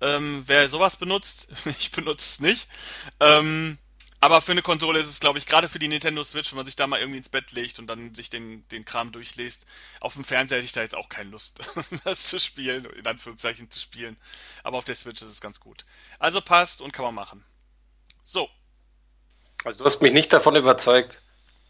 [0.00, 2.68] Ähm, wer sowas benutzt, ich benutze es nicht.
[3.20, 3.78] Ähm,
[4.26, 6.66] aber für eine Konsole ist es, glaube ich, gerade für die Nintendo Switch, wenn man
[6.66, 9.66] sich da mal irgendwie ins Bett legt und dann sich den, den Kram durchliest.
[10.00, 11.60] Auf dem Fernseher hätte ich da jetzt auch keine Lust,
[12.04, 14.16] das zu spielen, in Anführungszeichen zu spielen.
[14.64, 15.84] Aber auf der Switch ist es ganz gut.
[16.18, 17.44] Also passt und kann man machen.
[18.24, 18.50] So.
[19.62, 21.22] Also du hast mich nicht davon überzeugt.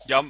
[0.09, 0.25] Ja,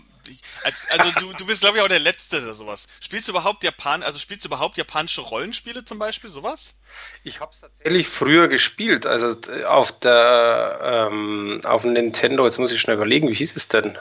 [0.90, 2.86] also du, du bist, glaube ich, auch der Letzte oder sowas.
[3.00, 6.74] Spielst du überhaupt Japan, also spielst du überhaupt japanische Rollenspiele zum Beispiel, sowas?
[7.22, 9.36] Ich habe es tatsächlich früher gespielt, also
[9.66, 13.98] auf der ähm, auf dem Nintendo, jetzt muss ich schnell überlegen, wie hieß es denn?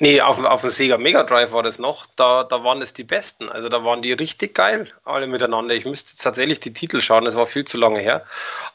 [0.00, 3.02] Nee, auf, auf dem Sega Mega Drive war das noch, da, da waren es die
[3.02, 3.48] besten.
[3.48, 5.74] Also da waren die richtig geil, alle miteinander.
[5.74, 8.24] Ich müsste tatsächlich die Titel schauen, das war viel zu lange her.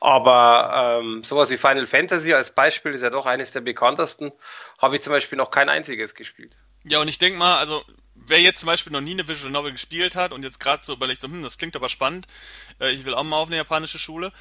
[0.01, 4.33] Aber ähm, sowas wie Final Fantasy als Beispiel ist ja doch eines der bekanntesten,
[4.79, 6.57] habe ich zum Beispiel noch kein einziges gespielt.
[6.83, 7.83] Ja, und ich denke mal, also
[8.15, 10.93] wer jetzt zum Beispiel noch nie eine Visual Novel gespielt hat und jetzt gerade so
[10.93, 12.27] überlegt, so, hm, das klingt aber spannend,
[12.81, 14.33] äh, ich will auch mal auf eine japanische Schule,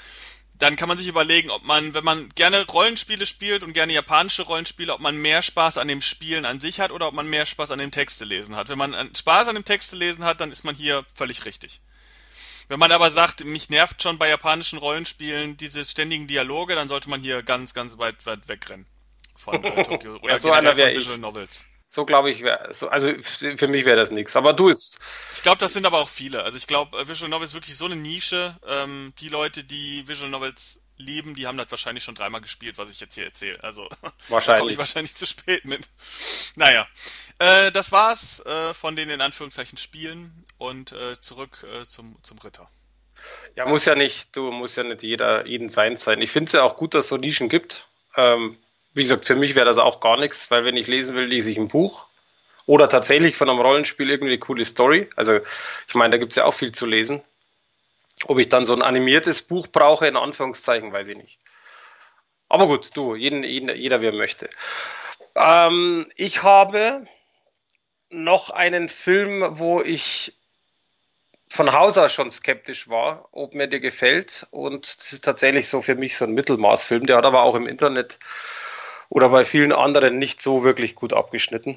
[0.62, 4.42] dann kann man sich überlegen, ob man, wenn man gerne Rollenspiele spielt und gerne japanische
[4.42, 7.46] Rollenspiele, ob man mehr Spaß an dem Spielen an sich hat oder ob man mehr
[7.46, 8.68] Spaß an dem Texte lesen hat.
[8.68, 11.81] Wenn man Spaß an dem Texte lesen hat, dann ist man hier völlig richtig.
[12.68, 17.11] Wenn man aber sagt, mich nervt schon bei japanischen Rollenspielen diese ständigen Dialoge, dann sollte
[17.11, 18.87] man hier ganz, ganz weit, weit wegrennen
[19.35, 21.20] von äh, Tokyo oder ja, so einer Visual ich.
[21.20, 21.64] Novels.
[21.94, 24.35] So glaube ich, wär, so, also für mich wäre das nichts.
[24.35, 24.98] Aber du ist.
[25.35, 26.42] Ich glaube, das sind aber auch viele.
[26.42, 28.57] Also ich glaube, äh, Visual Novels ist wirklich so eine Nische.
[28.66, 32.90] Ähm, die Leute, die Visual Novels lieben, die haben das wahrscheinlich schon dreimal gespielt, was
[32.90, 33.62] ich jetzt hier erzähle.
[33.62, 33.90] Also
[34.28, 34.61] wahrscheinlich.
[34.61, 35.87] komme ich wahrscheinlich zu spät mit.
[36.57, 36.88] Naja,
[37.38, 42.38] äh, das war's äh, von den in Anführungszeichen Spielen und äh, zurück äh, zum, zum
[42.38, 42.70] Ritter.
[43.55, 46.22] Ja, muss ja nicht, du musst ja nicht jeder jeden sein sein.
[46.22, 47.90] Ich finde es ja auch gut, dass es so Nischen gibt.
[48.16, 48.57] Ähm,
[48.94, 51.50] wie gesagt, für mich wäre das auch gar nichts, weil wenn ich lesen will, lese
[51.50, 52.07] ich ein Buch.
[52.66, 55.11] Oder tatsächlich von einem Rollenspiel irgendwie eine coole Story.
[55.16, 55.40] Also,
[55.88, 57.22] ich meine, da gibt es ja auch viel zu lesen.
[58.26, 61.38] Ob ich dann so ein animiertes Buch brauche, in Anführungszeichen, weiß ich nicht.
[62.48, 64.48] Aber gut, du, jeden, jeden, jeder er möchte.
[65.35, 67.07] Ähm, ich habe
[68.11, 70.35] noch einen Film, wo ich
[71.48, 74.46] von Haus aus schon skeptisch war, ob mir der gefällt.
[74.50, 77.07] Und das ist tatsächlich so für mich so ein Mittelmaßfilm.
[77.07, 78.18] Der hat aber auch im Internet
[79.12, 81.77] oder bei vielen anderen nicht so wirklich gut abgeschnitten.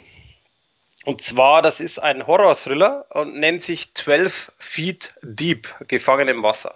[1.03, 6.75] Und zwar, das ist ein Horror-Thriller und nennt sich 12 Feet Deep, Gefangen im Wasser.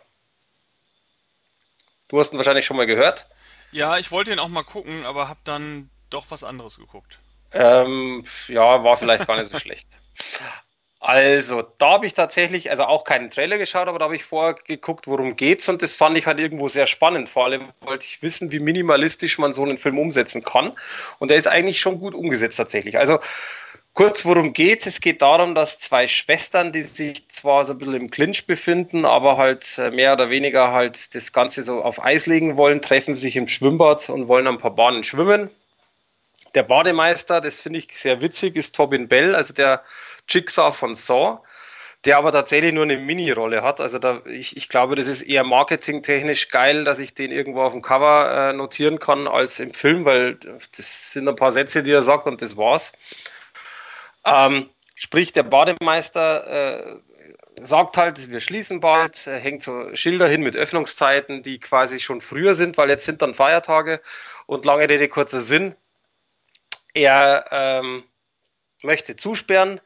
[2.09, 3.29] Du hast ihn wahrscheinlich schon mal gehört.
[3.71, 7.19] Ja, ich wollte ihn auch mal gucken, aber habe dann doch was anderes geguckt.
[7.53, 9.87] Ähm, ja, war vielleicht gar nicht so schlecht.
[11.01, 14.55] Also, da habe ich tatsächlich, also auch keinen Trailer geschaut, aber da habe ich vorher
[14.55, 17.29] geguckt, worum geht's und das fand ich halt irgendwo sehr spannend.
[17.29, 20.73] Vor allem wollte ich wissen, wie minimalistisch man so einen Film umsetzen kann.
[21.19, 22.99] Und der ist eigentlich schon gut umgesetzt tatsächlich.
[22.99, 23.19] Also,
[23.93, 24.87] kurz worum geht's?
[24.87, 29.05] Es geht darum, dass zwei Schwestern, die sich zwar so ein bisschen im Clinch befinden,
[29.05, 33.15] aber halt äh, mehr oder weniger halt das Ganze so auf Eis legen wollen, treffen
[33.15, 35.49] sich im Schwimmbad und wollen ein paar Bahnen schwimmen.
[36.55, 39.83] Der Bademeister, das finde ich sehr witzig, ist Tobin Bell, also der
[40.27, 41.39] Jigsaw von Saw,
[42.05, 43.81] der aber tatsächlich nur eine Mini-Rolle hat.
[43.81, 47.73] Also da, ich, ich glaube, das ist eher marketingtechnisch geil, dass ich den irgendwo auf
[47.73, 50.35] dem Cover äh, notieren kann als im Film, weil
[50.75, 52.93] das sind ein paar Sätze, die er sagt und das war's.
[54.25, 56.99] Ähm, sprich, der Bademeister äh,
[57.61, 62.55] sagt halt, wir schließen bald, hängt so Schilder hin mit Öffnungszeiten, die quasi schon früher
[62.55, 64.01] sind, weil jetzt sind dann Feiertage
[64.45, 65.75] und lange Rede, kurzer Sinn.
[66.93, 68.03] Er ähm,
[68.83, 69.79] möchte zusperren,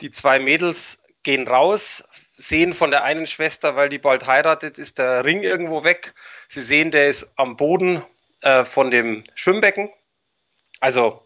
[0.00, 4.98] die zwei Mädels gehen raus, sehen von der einen Schwester, weil die bald heiratet, ist
[4.98, 6.14] der Ring irgendwo weg.
[6.48, 8.04] Sie sehen, der ist am Boden
[8.40, 9.90] äh, von dem Schwimmbecken.
[10.80, 11.22] Also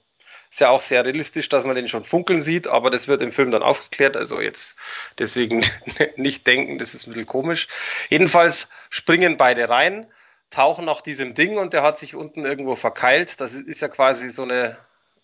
[0.50, 3.32] ist ja auch sehr realistisch, dass man den schon funkeln sieht, aber das wird im
[3.32, 4.16] Film dann aufgeklärt.
[4.16, 4.76] Also jetzt
[5.18, 5.64] deswegen
[6.16, 7.68] nicht denken, das ist ein bisschen komisch.
[8.11, 10.06] Jedenfalls springen beide rein,
[10.50, 13.40] tauchen nach diesem Ding und der hat sich unten irgendwo verkeilt.
[13.40, 14.76] Das ist ja quasi so eine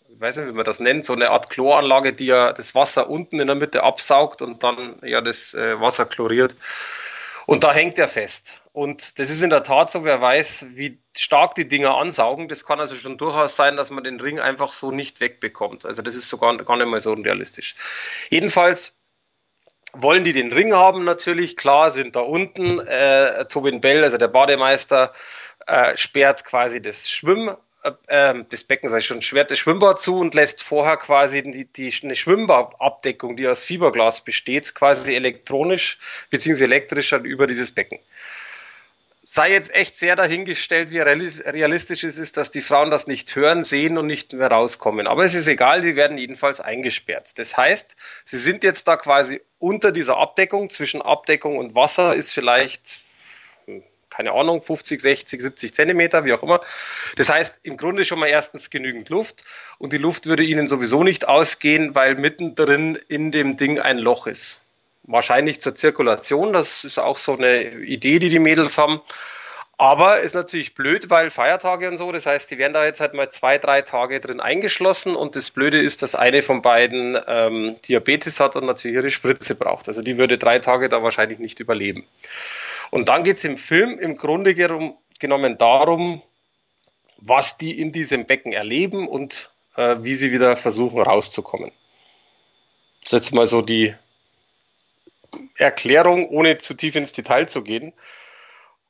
[0.09, 3.11] ich weiß nicht, wie man das nennt, so eine Art Chloranlage, die ja das Wasser
[3.11, 6.57] unten in der Mitte absaugt und dann ja das äh, Wasser chloriert.
[7.47, 8.62] Und da hängt er fest.
[8.73, 12.49] Und das ist in der Tat so, wer weiß, wie stark die Dinger ansaugen.
[12.49, 15.87] Das kann also schon durchaus sein, dass man den Ring einfach so nicht wegbekommt.
[15.87, 17.75] Also das ist sogar gar nicht mal so unrealistisch.
[18.29, 18.99] Jedenfalls
[19.94, 21.57] wollen die den Ring haben natürlich.
[21.57, 25.14] Klar sind da unten äh, Tobin Bell, also der Bademeister,
[25.66, 27.57] äh, sperrt quasi das Schwimm
[27.88, 31.42] äh, ähm, das Becken, sag ich schon, schwert das Schwimmbad zu und lässt vorher quasi
[31.42, 35.98] die, die, eine Schwimmbadabdeckung, die aus Fiberglas besteht, quasi elektronisch
[36.31, 36.64] bzw.
[36.64, 37.98] elektrisch dann über dieses Becken.
[39.31, 43.62] Sei jetzt echt sehr dahingestellt, wie realistisch es ist, dass die Frauen das nicht hören,
[43.62, 45.07] sehen und nicht mehr rauskommen.
[45.07, 47.38] Aber es ist egal, sie werden jedenfalls eingesperrt.
[47.38, 50.70] Das heißt, sie sind jetzt da quasi unter dieser Abdeckung.
[50.70, 53.01] Zwischen Abdeckung und Wasser ist vielleicht
[54.11, 56.61] keine Ahnung, 50, 60, 70 Zentimeter, wie auch immer.
[57.16, 59.44] Das heißt, im Grunde schon mal erstens genügend Luft
[59.79, 64.27] und die Luft würde ihnen sowieso nicht ausgehen, weil mittendrin in dem Ding ein Loch
[64.27, 64.62] ist.
[65.05, 69.01] Wahrscheinlich zur Zirkulation, das ist auch so eine Idee, die die Mädels haben.
[69.81, 73.14] Aber ist natürlich blöd, weil Feiertage und so, das heißt, die werden da jetzt halt
[73.14, 77.77] mal zwei, drei Tage drin eingeschlossen und das Blöde ist, dass eine von beiden ähm,
[77.88, 79.87] Diabetes hat und natürlich ihre Spritze braucht.
[79.87, 82.05] Also die würde drei Tage da wahrscheinlich nicht überleben.
[82.90, 86.22] Und dann geht es im Film im Grunde genommen darum,
[87.18, 91.72] was die in diesem Becken erleben und äh, wie sie wieder versuchen rauszukommen.
[93.03, 93.94] Das ist jetzt mal so die
[95.57, 97.92] Erklärung, ohne zu tief ins Detail zu gehen.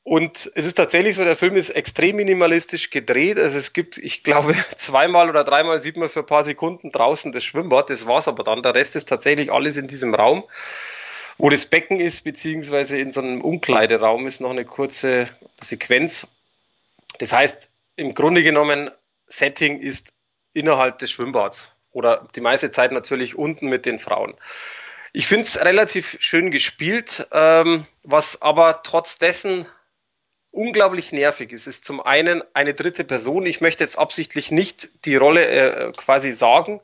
[0.03, 3.37] Und es ist tatsächlich so, der Film ist extrem minimalistisch gedreht.
[3.37, 7.31] Also es gibt, ich glaube, zweimal oder dreimal sieht man für ein paar Sekunden draußen
[7.31, 7.89] das Schwimmbad.
[7.89, 8.63] Das war's aber dann.
[8.63, 10.45] Der Rest ist tatsächlich alles in diesem Raum.
[11.39, 15.29] Wo das Becken ist, beziehungsweise in so einem Umkleideraum ist noch eine kurze
[15.61, 16.27] Sequenz.
[17.19, 18.91] Das heißt, im Grunde genommen,
[19.27, 20.13] Setting ist
[20.51, 24.35] innerhalb des Schwimmbads oder die meiste Zeit natürlich unten mit den Frauen.
[25.13, 29.65] Ich finde es relativ schön gespielt, ähm, was aber trotz dessen
[30.51, 33.45] unglaublich nervig ist, ist zum einen eine dritte Person.
[33.45, 36.81] Ich möchte jetzt absichtlich nicht die Rolle äh, quasi sagen,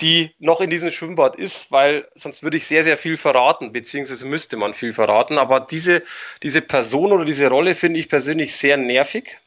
[0.00, 4.26] die noch in diesem Schwimmbad ist, weil sonst würde ich sehr, sehr viel verraten, beziehungsweise
[4.26, 5.38] müsste man viel verraten.
[5.38, 6.02] Aber diese,
[6.42, 9.38] diese Person oder diese Rolle finde ich persönlich sehr nervig.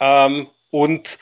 [0.00, 1.18] Ähm, und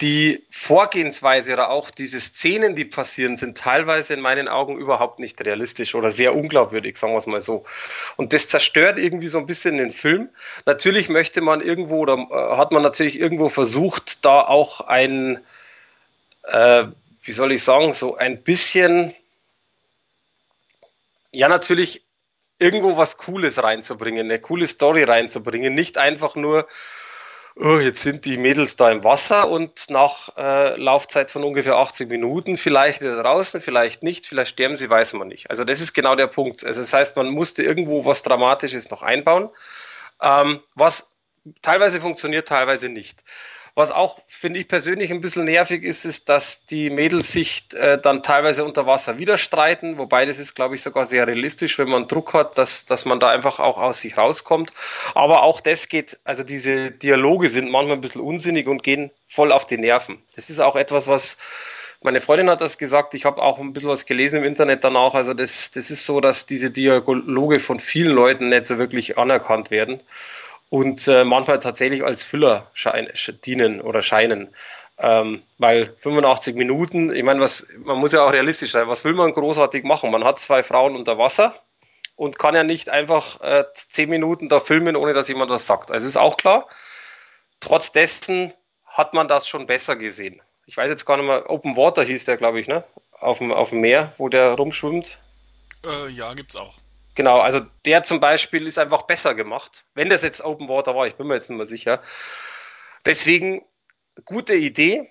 [0.00, 5.44] die Vorgehensweise oder auch diese Szenen, die passieren, sind teilweise in meinen Augen überhaupt nicht
[5.44, 7.64] realistisch oder sehr unglaubwürdig, sagen wir es mal so.
[8.16, 10.28] Und das zerstört irgendwie so ein bisschen den Film.
[10.66, 15.40] Natürlich möchte man irgendwo oder äh, hat man natürlich irgendwo versucht, da auch ein
[16.44, 16.84] äh,
[17.22, 19.14] wie soll ich sagen, so ein bisschen,
[21.32, 22.04] ja, natürlich
[22.58, 26.66] irgendwo was Cooles reinzubringen, eine coole Story reinzubringen, nicht einfach nur,
[27.56, 32.08] oh, jetzt sind die Mädels da im Wasser und nach äh, Laufzeit von ungefähr 80
[32.08, 35.50] Minuten, vielleicht ist er draußen, vielleicht nicht, vielleicht sterben sie, weiß man nicht.
[35.50, 36.64] Also das ist genau der Punkt.
[36.64, 39.50] Also das heißt, man musste irgendwo was Dramatisches noch einbauen,
[40.20, 41.10] ähm, was
[41.62, 43.22] teilweise funktioniert, teilweise nicht.
[43.78, 47.96] Was auch, finde ich persönlich ein bisschen nervig ist, ist, dass die Mädels sich äh,
[47.96, 51.88] dann teilweise unter Wasser wieder streiten, wobei das ist, glaube ich, sogar sehr realistisch, wenn
[51.88, 54.72] man Druck hat, dass, dass man da einfach auch aus sich rauskommt.
[55.14, 59.52] Aber auch das geht, also diese Dialoge sind manchmal ein bisschen unsinnig und gehen voll
[59.52, 60.18] auf die Nerven.
[60.34, 61.36] Das ist auch etwas, was
[62.00, 65.14] Meine Freundin hat das gesagt, ich habe auch ein bisschen was gelesen im Internet danach.
[65.14, 69.70] Also das, das ist so, dass diese Dialoge von vielen Leuten nicht so wirklich anerkannt
[69.70, 70.00] werden
[70.70, 73.08] und äh, manchmal tatsächlich als Füller schein,
[73.44, 74.54] dienen oder scheinen.
[74.98, 79.14] Ähm, weil 85 Minuten, ich meine, was, man muss ja auch realistisch sein, was will
[79.14, 80.10] man großartig machen?
[80.10, 81.54] Man hat zwei Frauen unter Wasser
[82.16, 85.92] und kann ja nicht einfach äh, 10 Minuten da filmen, ohne dass jemand was sagt.
[85.92, 86.66] Also ist auch klar.
[87.60, 88.52] Trotz dessen
[88.84, 90.42] hat man das schon besser gesehen.
[90.66, 92.84] Ich weiß jetzt gar nicht mehr, Open Water hieß der, glaube ich, ne?
[93.12, 95.18] Auf dem, auf dem Meer, wo der rumschwimmt.
[95.84, 96.74] Äh, ja, gibt's auch.
[97.18, 99.84] Genau, also der zum Beispiel ist einfach besser gemacht.
[99.94, 102.00] Wenn das jetzt Open Water war, ich bin mir jetzt nicht mehr sicher.
[103.04, 103.64] Deswegen
[104.24, 105.10] gute Idee.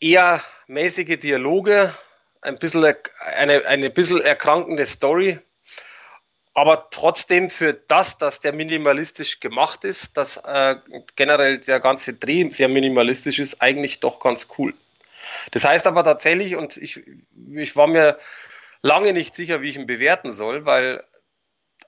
[0.00, 1.94] Eher mäßige Dialoge,
[2.40, 5.38] ein bisschen eine, eine bisschen erkrankende Story,
[6.54, 10.74] aber trotzdem für das, dass der minimalistisch gemacht ist, dass äh,
[11.14, 14.74] generell der ganze Dreh sehr minimalistisch ist, eigentlich doch ganz cool.
[15.52, 17.00] Das heißt aber tatsächlich, und ich,
[17.54, 18.18] ich war mir
[18.84, 21.02] lange nicht sicher, wie ich ihn bewerten soll, weil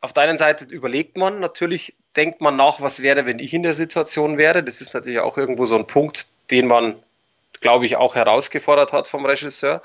[0.01, 3.63] auf der einen Seite überlegt man natürlich, denkt man nach, was wäre, wenn ich in
[3.63, 4.65] der Situation wäre.
[4.65, 6.97] Das ist natürlich auch irgendwo so ein Punkt, den man,
[7.61, 9.83] glaube ich, auch herausgefordert hat vom Regisseur.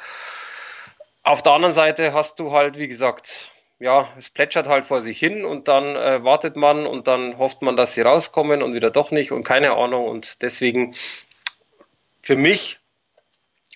[1.23, 5.19] Auf der anderen Seite hast du halt, wie gesagt, ja, es plätschert halt vor sich
[5.19, 8.89] hin und dann äh, wartet man und dann hofft man, dass sie rauskommen und wieder
[8.89, 10.07] doch nicht und keine Ahnung.
[10.07, 10.95] Und deswegen
[12.21, 12.79] für mich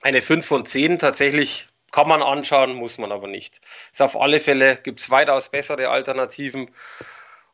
[0.02, 3.62] eine 5 von 10 tatsächlich kann man anschauen, muss man aber nicht.
[3.94, 6.70] Ist auf alle Fälle, gibt es weitaus bessere Alternativen.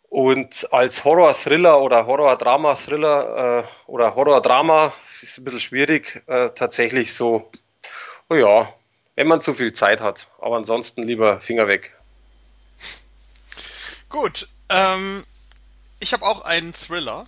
[0.10, 7.52] Und als Horror-Thriller oder Horror-Drama-Thriller äh, oder Horror-Drama ist ein bisschen schwierig, äh, tatsächlich so,
[8.32, 8.74] oh ja,
[9.14, 10.28] wenn man zu viel Zeit hat.
[10.40, 11.96] Aber ansonsten lieber Finger weg.
[14.10, 15.24] Gut, ähm,
[16.00, 17.28] ich habe auch einen Thriller.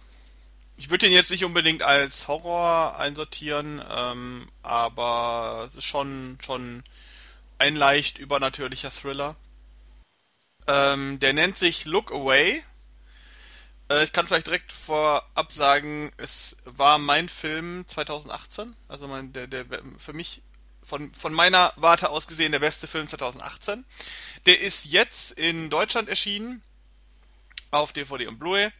[0.77, 6.83] Ich würde den jetzt nicht unbedingt als Horror einsortieren, ähm, aber es ist schon, schon
[7.59, 9.35] ein leicht übernatürlicher Thriller.
[10.67, 12.63] Ähm, der nennt sich Look Away.
[13.89, 19.47] Äh, ich kann vielleicht direkt vorab sagen, es war mein Film 2018, also mein, der,
[19.47, 19.65] der
[19.97, 20.41] für mich
[20.81, 23.85] von, von meiner Warte aus gesehen der beste Film 2018.
[24.45, 26.61] Der ist jetzt in Deutschland erschienen
[27.71, 28.71] auf DVD und Blu-ray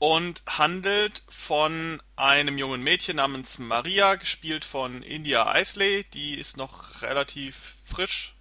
[0.00, 6.04] und handelt von einem jungen Mädchen namens Maria, gespielt von India Isley.
[6.14, 8.34] Die ist noch relativ frisch.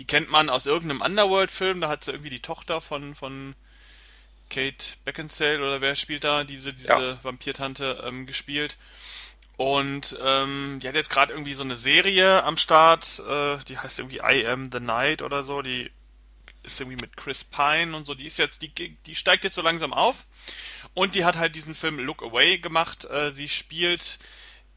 [0.00, 1.80] Die kennt man aus irgendeinem Underworld-Film.
[1.80, 3.54] Da hat sie irgendwie die Tochter von, von
[4.50, 7.24] Kate Beckinsale oder wer spielt da diese, diese ja.
[7.24, 8.76] Vampirtante ähm, gespielt.
[9.56, 14.00] Und ähm, die hat jetzt gerade irgendwie so eine Serie am Start, äh, die heißt
[14.00, 15.62] irgendwie I Am the Night oder so.
[15.62, 15.88] Die
[16.64, 18.14] ist irgendwie mit Chris Pine und so.
[18.14, 20.26] Die ist jetzt, die, die steigt jetzt so langsam auf.
[20.96, 23.04] Und die hat halt diesen Film Look Away gemacht.
[23.04, 24.18] Äh, sie spielt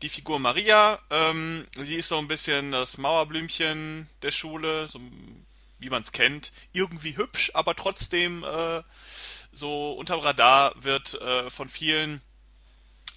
[0.02, 1.00] die Figur Maria.
[1.10, 5.00] Ähm, sie ist so ein bisschen das Mauerblümchen der Schule, so
[5.80, 6.52] wie man es kennt.
[6.74, 8.84] Irgendwie hübsch, aber trotzdem äh,
[9.54, 12.22] so unterm Radar wird äh, von vielen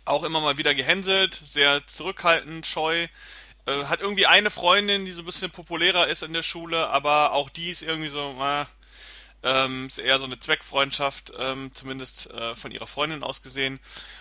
[0.05, 3.09] auch immer mal wieder gehänselt, sehr zurückhaltend, scheu.
[3.67, 7.33] Äh, hat irgendwie eine Freundin, die so ein bisschen populärer ist in der Schule, aber
[7.33, 8.65] auch die ist irgendwie so, äh,
[9.43, 13.81] ähm, ist eher so eine Zweckfreundschaft, ähm, zumindest äh, von ihrer Freundin aus gesehen.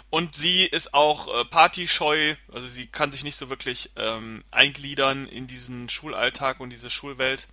[0.10, 5.28] Und sie ist auch äh, partyscheu, also sie kann sich nicht so wirklich ähm, eingliedern
[5.28, 7.48] in diesen Schulalltag und diese Schulwelt.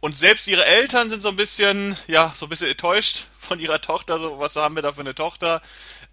[0.00, 3.80] Und selbst ihre Eltern sind so ein bisschen, ja, so ein bisschen enttäuscht von ihrer
[3.80, 4.18] Tochter.
[4.18, 5.62] So, was haben wir da für eine Tochter?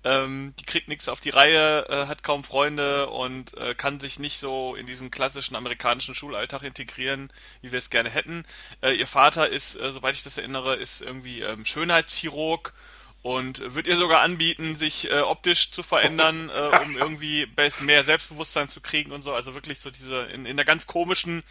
[0.05, 4.19] Ähm, die kriegt nichts auf die Reihe, äh, hat kaum Freunde und äh, kann sich
[4.19, 7.31] nicht so in diesen klassischen amerikanischen Schulalltag integrieren,
[7.61, 8.43] wie wir es gerne hätten.
[8.81, 12.73] Äh, ihr Vater ist, äh, soweit ich das erinnere, ist irgendwie ähm, Schönheitschirurg
[13.21, 17.47] und wird ihr sogar anbieten, sich äh, optisch zu verändern, äh, um irgendwie
[17.79, 19.31] mehr Selbstbewusstsein zu kriegen und so.
[19.31, 21.43] Also wirklich so diese in, in einer ganz komischen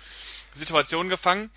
[0.52, 1.50] Situation gefangen.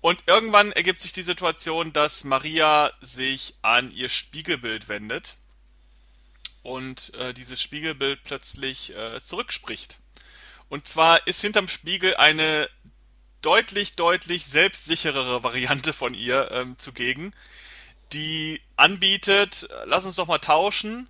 [0.00, 5.36] Und irgendwann ergibt sich die Situation, dass Maria sich an ihr Spiegelbild wendet
[6.62, 9.98] und äh, dieses Spiegelbild plötzlich äh, zurückspricht.
[10.68, 12.68] Und zwar ist hinterm Spiegel eine
[13.40, 17.34] deutlich, deutlich selbstsicherere Variante von ihr ähm, zugegen,
[18.12, 21.08] die anbietet, lass uns doch mal tauschen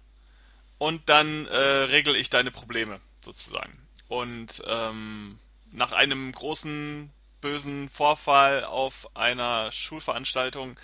[0.78, 3.76] und dann äh, regel ich deine Probleme sozusagen.
[4.09, 5.38] Und ähm,
[5.70, 10.78] nach einem großen bösen Vorfall auf einer Schulveranstaltung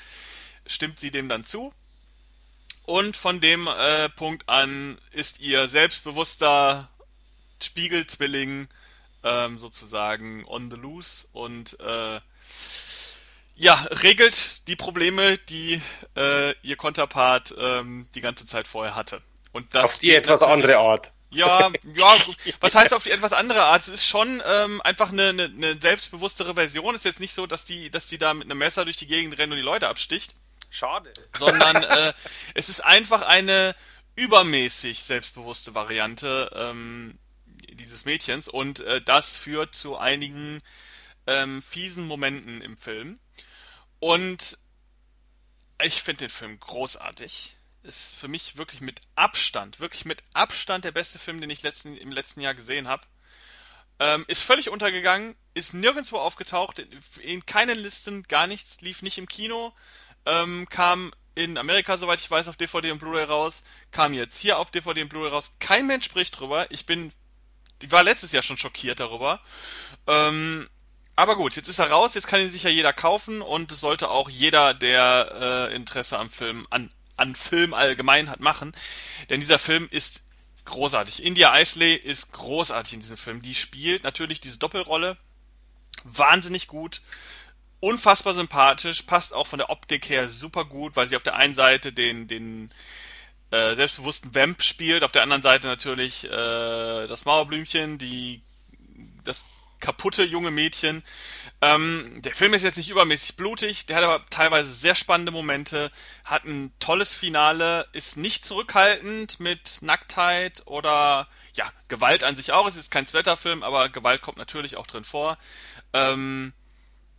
[0.66, 1.72] stimmt sie dem dann zu
[2.86, 6.88] und von dem äh, Punkt an ist ihr selbstbewusster
[7.62, 8.68] Spiegelzwilling
[9.22, 12.20] ähm, sozusagen on the loose und äh,
[13.56, 15.80] ja, regelt die Probleme, die
[16.16, 19.22] äh, ihr Konterpart ähm, die ganze Zeit vorher hatte.
[19.52, 21.12] Und das Auf die etwas andere Art.
[21.30, 22.16] Ja, ja,
[22.60, 23.82] was heißt auf die etwas andere Art?
[23.82, 26.94] Es ist schon ähm, einfach eine, eine, eine selbstbewusstere Version.
[26.94, 29.06] Es ist jetzt nicht so, dass die, dass die da mit einem Messer durch die
[29.06, 30.34] Gegend rennt und die Leute absticht.
[30.74, 31.12] Schade.
[31.38, 32.12] Sondern äh,
[32.54, 33.74] es ist einfach eine
[34.16, 37.18] übermäßig selbstbewusste Variante ähm,
[37.70, 40.60] dieses Mädchens und äh, das führt zu einigen
[41.26, 43.18] ähm, fiesen Momenten im Film.
[44.00, 44.58] Und
[45.82, 47.56] ich finde den Film großartig.
[47.82, 51.96] Ist für mich wirklich mit Abstand, wirklich mit Abstand der beste Film, den ich letzten,
[51.96, 53.06] im letzten Jahr gesehen habe.
[54.00, 59.18] Ähm, ist völlig untergegangen, ist nirgendwo aufgetaucht, in, in keinen Listen, gar nichts, lief nicht
[59.18, 59.72] im Kino,
[60.26, 64.58] ähm, kam in Amerika, soweit ich weiß, auf DVD und Blu-ray raus, kam jetzt hier
[64.58, 65.52] auf DVD und Blu-ray raus.
[65.58, 66.70] Kein Mensch spricht drüber.
[66.70, 67.12] Ich bin,
[67.82, 69.40] ich war letztes Jahr schon schockiert darüber.
[70.06, 70.68] Ähm,
[71.16, 73.80] aber gut, jetzt ist er raus, jetzt kann ihn sich ja jeder kaufen und es
[73.80, 78.72] sollte auch jeder, der äh, Interesse am Film, an, an Film allgemein hat, machen.
[79.30, 80.22] Denn dieser Film ist
[80.64, 81.22] großartig.
[81.22, 83.42] India Isley ist großartig in diesem Film.
[83.42, 85.16] Die spielt natürlich diese Doppelrolle
[86.02, 87.00] wahnsinnig gut,
[87.84, 91.54] unfassbar sympathisch, passt auch von der Optik her super gut, weil sie auf der einen
[91.54, 92.70] Seite den, den
[93.50, 96.30] äh, selbstbewussten Vamp spielt, auf der anderen Seite natürlich äh,
[97.06, 98.42] das Mauerblümchen, die
[99.24, 99.44] das
[99.80, 101.02] kaputte junge Mädchen.
[101.60, 105.90] Ähm, der Film ist jetzt nicht übermäßig blutig, der hat aber teilweise sehr spannende Momente,
[106.24, 112.66] hat ein tolles Finale, ist nicht zurückhaltend mit Nacktheit oder ja, Gewalt an sich auch.
[112.66, 115.36] Es ist kein Splatterfilm, aber Gewalt kommt natürlich auch drin vor.
[115.92, 116.54] Ähm,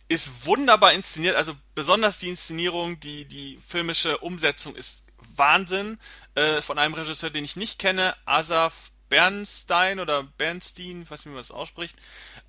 [0.08, 5.02] ist wunderbar inszeniert, also besonders die Inszenierung, die, die filmische Umsetzung ist
[5.36, 5.98] Wahnsinn.
[6.34, 11.26] Äh, von einem Regisseur, den ich nicht kenne, Asaf Bernstein oder Bernstein, ich weiß nicht,
[11.26, 11.96] wie man das ausspricht.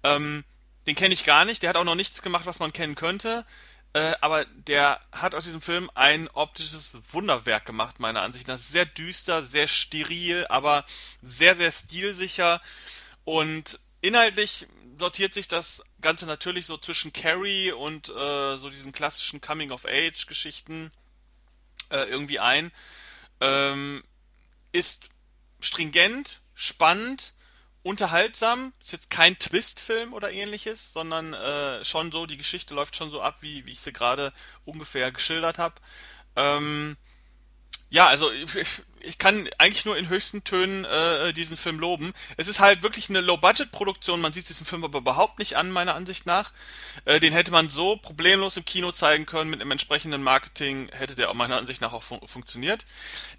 [0.03, 0.43] Ähm,
[0.87, 1.61] den kenne ich gar nicht.
[1.61, 3.45] Der hat auch noch nichts gemacht, was man kennen könnte.
[3.93, 8.57] Äh, aber der hat aus diesem Film ein optisches Wunderwerk gemacht, meiner Ansicht nach.
[8.57, 10.85] Sehr düster, sehr steril, aber
[11.21, 12.61] sehr, sehr stilsicher.
[13.23, 14.67] Und inhaltlich
[14.99, 20.91] sortiert sich das Ganze natürlich so zwischen Carrie und äh, so diesen klassischen Coming-of-Age-Geschichten
[21.91, 22.71] äh, irgendwie ein.
[23.41, 24.03] Ähm,
[24.71, 25.09] ist
[25.59, 27.33] stringent, spannend,
[27.83, 28.73] unterhaltsam.
[28.79, 33.21] Ist jetzt kein Twist-Film oder ähnliches, sondern äh, schon so, die Geschichte läuft schon so
[33.21, 34.33] ab, wie, wie ich sie gerade
[34.65, 35.75] ungefähr geschildert habe.
[36.35, 36.97] Ähm,
[37.89, 38.67] ja, also ich,
[38.99, 42.13] ich kann eigentlich nur in höchsten Tönen äh, diesen Film loben.
[42.35, 45.95] Es ist halt wirklich eine Low-Budget-Produktion, man sieht diesen Film aber überhaupt nicht an, meiner
[45.95, 46.51] Ansicht nach.
[47.05, 51.15] Äh, den hätte man so problemlos im Kino zeigen können, mit einem entsprechenden Marketing hätte
[51.15, 52.85] der auch meiner Ansicht nach auch fun funktioniert.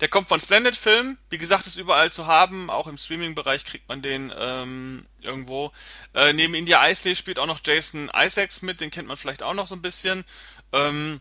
[0.01, 3.87] Der kommt von Splendid Film, wie gesagt, ist überall zu haben, auch im Streaming-Bereich kriegt
[3.89, 5.73] man den ähm, irgendwo.
[6.15, 9.55] Äh, neben India Isley spielt auch noch Jason Isaacs mit, den kennt man vielleicht auch
[9.55, 10.25] noch so ein bisschen.
[10.73, 11.21] Ähm,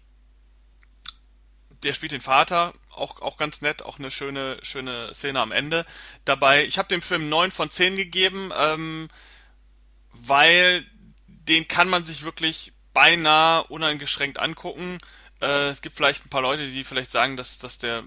[1.84, 5.86] der spielt den Vater, auch, auch ganz nett, auch eine schöne, schöne Szene am Ende
[6.26, 6.66] dabei.
[6.66, 9.08] Ich habe dem Film 9 von 10 gegeben, ähm,
[10.12, 10.86] weil
[11.28, 14.98] den kann man sich wirklich beinahe uneingeschränkt angucken.
[15.42, 18.04] Äh, es gibt vielleicht ein paar Leute, die vielleicht sagen, dass, dass der,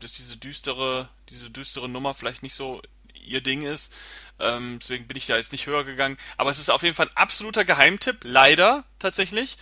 [0.00, 2.82] dass diese düstere, diese düstere Nummer vielleicht nicht so
[3.24, 3.92] ihr Ding ist.
[4.38, 6.18] Ähm, deswegen bin ich da jetzt nicht höher gegangen.
[6.36, 9.56] Aber es ist auf jeden Fall ein absoluter Geheimtipp, leider tatsächlich.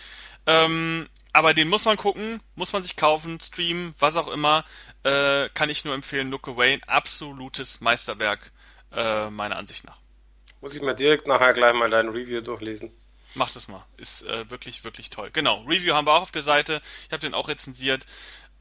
[0.45, 4.63] Ähm, aber den muss man gucken, muss man sich kaufen, streamen, was auch immer.
[5.03, 6.29] Äh, kann ich nur empfehlen.
[6.29, 8.51] Look Away, ein absolutes Meisterwerk,
[8.91, 9.97] äh, meiner Ansicht nach.
[10.61, 12.91] Muss ich mir direkt nachher gleich mal dein Review durchlesen.
[13.33, 13.83] Mach das mal.
[13.97, 15.31] Ist äh, wirklich, wirklich toll.
[15.33, 16.81] Genau, Review haben wir auch auf der Seite.
[17.07, 18.05] Ich habe den auch rezensiert.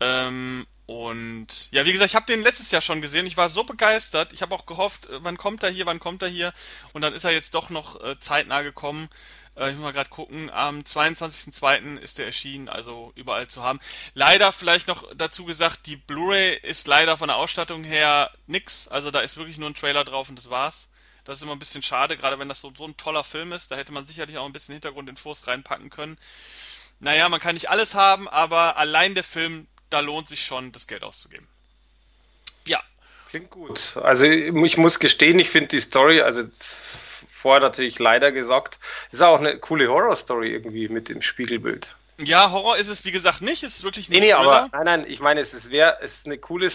[0.01, 3.27] Ähm, und ja, wie gesagt, ich habe den letztes Jahr schon gesehen.
[3.27, 4.33] Ich war so begeistert.
[4.33, 6.53] Ich habe auch gehofft, äh, wann kommt er hier, wann kommt er hier.
[6.93, 9.09] Und dann ist er jetzt doch noch äh, zeitnah gekommen.
[9.57, 10.51] Äh, ich muss mal gerade gucken.
[10.51, 11.99] Am 22.02.
[11.99, 13.79] ist der erschienen, also überall zu haben.
[14.15, 18.89] Leider vielleicht noch dazu gesagt, die Blu-ray ist leider von der Ausstattung her nix.
[18.89, 20.89] Also da ist wirklich nur ein Trailer drauf und das war's.
[21.25, 23.71] Das ist immer ein bisschen schade, gerade wenn das so, so ein toller Film ist.
[23.71, 26.19] Da hätte man sicherlich auch ein bisschen Hintergrundinfos reinpacken können.
[26.99, 30.87] Naja, man kann nicht alles haben, aber allein der Film, da lohnt sich schon, das
[30.87, 31.47] Geld auszugeben.
[32.67, 32.81] Ja.
[33.31, 33.97] Klingt gut.
[33.97, 36.43] Also ich muss gestehen, ich finde die Story, also
[37.29, 38.79] vorher natürlich leider gesagt,
[39.11, 41.97] ist auch eine coole Horror-Story irgendwie mit dem Spiegelbild.
[42.19, 44.21] Ja, Horror ist es wie gesagt nicht, es ist wirklich nicht.
[44.21, 46.71] Nee, nee, aber nein, nein, ich meine, es ist, wär, es ist eine coole,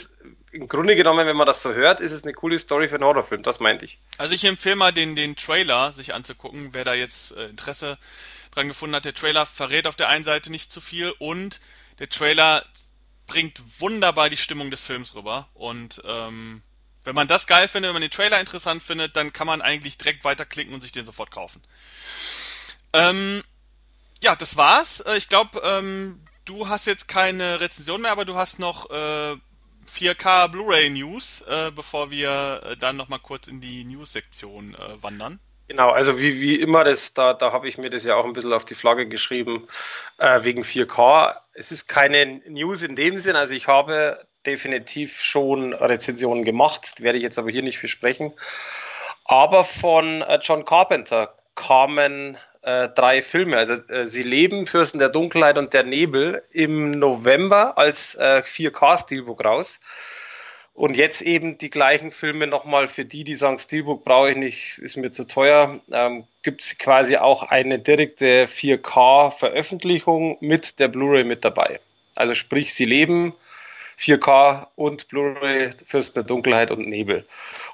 [0.52, 3.06] im Grunde genommen, wenn man das so hört, ist es eine coole Story für einen
[3.06, 4.00] Horrorfilm, das meinte ich.
[4.18, 7.98] Also ich empfehle mal den, den Trailer sich anzugucken, wer da jetzt äh, Interesse
[8.52, 9.06] dran gefunden hat.
[9.06, 11.62] Der Trailer verrät auf der einen Seite nicht zu viel und
[12.00, 12.66] der Trailer
[13.28, 16.64] bringt wunderbar die Stimmung des Films rüber und ähm,
[17.04, 19.98] wenn man das geil findet, wenn man den Trailer interessant findet, dann kann man eigentlich
[19.98, 21.62] direkt weiterklicken und sich den sofort kaufen.
[22.92, 23.44] Ähm,
[24.22, 25.00] ja, das war's.
[25.02, 29.36] Äh, ich glaube, ähm, du hast jetzt keine Rezension mehr, aber du hast noch äh,
[29.88, 35.02] 4K Blu-ray News, äh, bevor wir äh, dann noch mal kurz in die News-Sektion äh,
[35.02, 35.40] wandern.
[35.68, 38.32] Genau, also wie, wie immer, das, da, da habe ich mir das ja auch ein
[38.32, 39.68] bisschen auf die Flagge geschrieben,
[40.18, 41.36] äh, wegen 4K.
[41.54, 47.18] Es ist keine News in dem Sinn, also ich habe definitiv schon Rezensionen gemacht, werde
[47.18, 48.34] ich jetzt aber hier nicht besprechen.
[49.26, 53.58] Aber von äh, John Carpenter kamen äh, drei Filme.
[53.58, 59.44] Also äh, Sie leben, Fürsten der Dunkelheit und der Nebel im November als äh, 4K-Steelbook
[59.44, 59.82] raus.
[60.78, 64.78] Und jetzt eben die gleichen Filme nochmal für die, die sagen, Steelbook brauche ich nicht,
[64.78, 71.24] ist mir zu teuer, ähm, gibt es quasi auch eine direkte 4K-Veröffentlichung mit der Blu-ray
[71.24, 71.80] mit dabei.
[72.16, 73.34] Also sprich, sie leben
[74.00, 77.26] 4K und Blu-ray Fürsten der Dunkelheit und Nebel.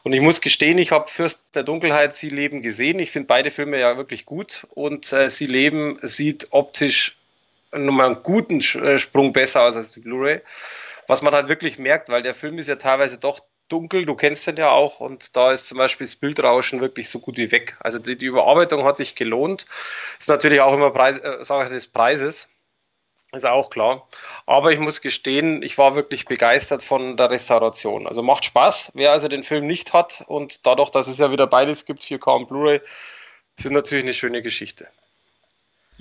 [0.03, 2.99] Und ich muss gestehen, ich habe Fürsten der Dunkelheit, Sie leben gesehen.
[2.99, 7.17] Ich finde beide Filme ja wirklich gut und äh, Sie leben sieht optisch
[7.73, 10.39] nochmal einen guten äh, Sprung besser aus als die Blu-ray
[11.07, 13.39] was man halt wirklich merkt, weil der Film ist ja teilweise doch
[13.69, 17.19] dunkel, du kennst den ja auch und da ist zum Beispiel das Bildrauschen wirklich so
[17.19, 17.77] gut wie weg.
[17.79, 19.65] Also die, die Überarbeitung hat sich gelohnt.
[20.19, 22.49] Ist natürlich auch immer Preis, äh, Sache des Preises,
[23.31, 24.07] ist auch klar.
[24.45, 28.07] Aber ich muss gestehen, ich war wirklich begeistert von der Restauration.
[28.07, 28.91] Also macht Spaß.
[28.93, 32.35] Wer also den Film nicht hat und dadurch, dass es ja wieder beides gibt, 4K
[32.35, 32.81] und Blu-ray,
[33.57, 34.87] ist natürlich eine schöne Geschichte.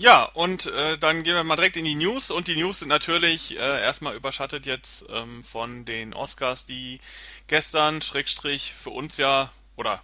[0.03, 2.88] Ja, und äh, dann gehen wir mal direkt in die News und die News sind
[2.88, 6.98] natürlich äh, erstmal überschattet jetzt ähm, von den Oscars, die
[7.46, 10.03] gestern, Schrägstrich, für uns ja, oder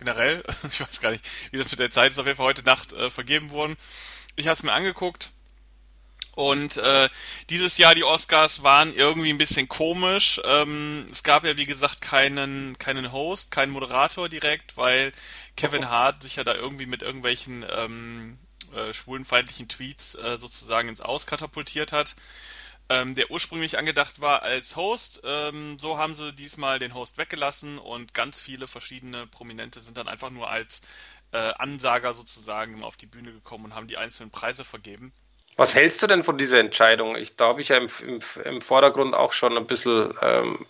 [0.00, 2.64] generell, ich weiß gar nicht, wie das mit der Zeit ist, auf jeden Fall heute
[2.64, 3.76] Nacht äh, vergeben wurden.
[4.34, 5.30] Ich habe es mir angeguckt
[6.34, 7.08] und äh,
[7.48, 10.40] dieses Jahr die Oscars waren irgendwie ein bisschen komisch.
[10.44, 15.12] Ähm, es gab ja wie gesagt keinen keinen Host, keinen Moderator direkt, weil
[15.56, 18.36] Kevin Hart sich ja da irgendwie mit irgendwelchen ähm,
[18.74, 22.16] äh, schwulenfeindlichen Tweets äh, sozusagen ins Aus katapultiert hat,
[22.88, 25.22] ähm, der ursprünglich angedacht war als Host.
[25.24, 30.08] Ähm, so haben sie diesmal den Host weggelassen und ganz viele verschiedene Prominente sind dann
[30.08, 30.82] einfach nur als
[31.32, 35.12] äh, Ansager sozusagen auf die Bühne gekommen und haben die einzelnen Preise vergeben.
[35.56, 37.16] Was hältst du denn von dieser Entscheidung?
[37.16, 40.66] Ich, da habe ich ja im, im, im, Vordergrund auch schon ein bisschen ähm,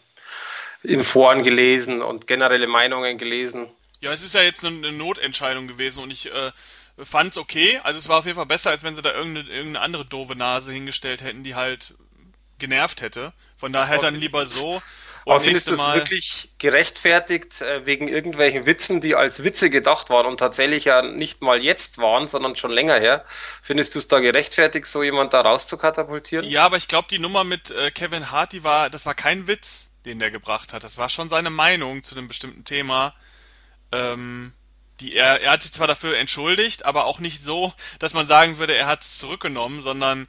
[0.82, 3.70] in Foren gelesen und generelle Meinungen gelesen.
[4.00, 6.50] Ja, es ist ja jetzt eine Notentscheidung gewesen und ich äh,
[7.02, 7.80] fand's okay.
[7.82, 10.36] Also es war auf jeden Fall besser, als wenn sie da irgendeine, irgendeine andere doofe
[10.36, 11.94] Nase hingestellt hätten, die halt
[12.58, 13.32] genervt hätte.
[13.56, 14.82] Von daher dann lieber so.
[15.24, 20.08] Und Aber findest du es wirklich gerechtfertigt äh, wegen irgendwelchen Witzen, die als Witze gedacht
[20.08, 23.26] waren und tatsächlich ja nicht mal jetzt waren, sondern schon länger her?
[23.62, 26.46] Findest du es da gerechtfertigt, so jemand da rauszukatapultieren?
[26.48, 29.46] Ja, aber ich glaube, die Nummer mit äh, Kevin Hart, die war, das war kein
[29.46, 30.84] Witz, den der gebracht hat.
[30.84, 33.14] Das war schon seine Meinung zu einem bestimmten Thema.
[33.92, 34.54] Ähm,
[35.00, 38.58] die er, er hat sich zwar dafür entschuldigt, aber auch nicht so, dass man sagen
[38.58, 40.28] würde, er hat es zurückgenommen, sondern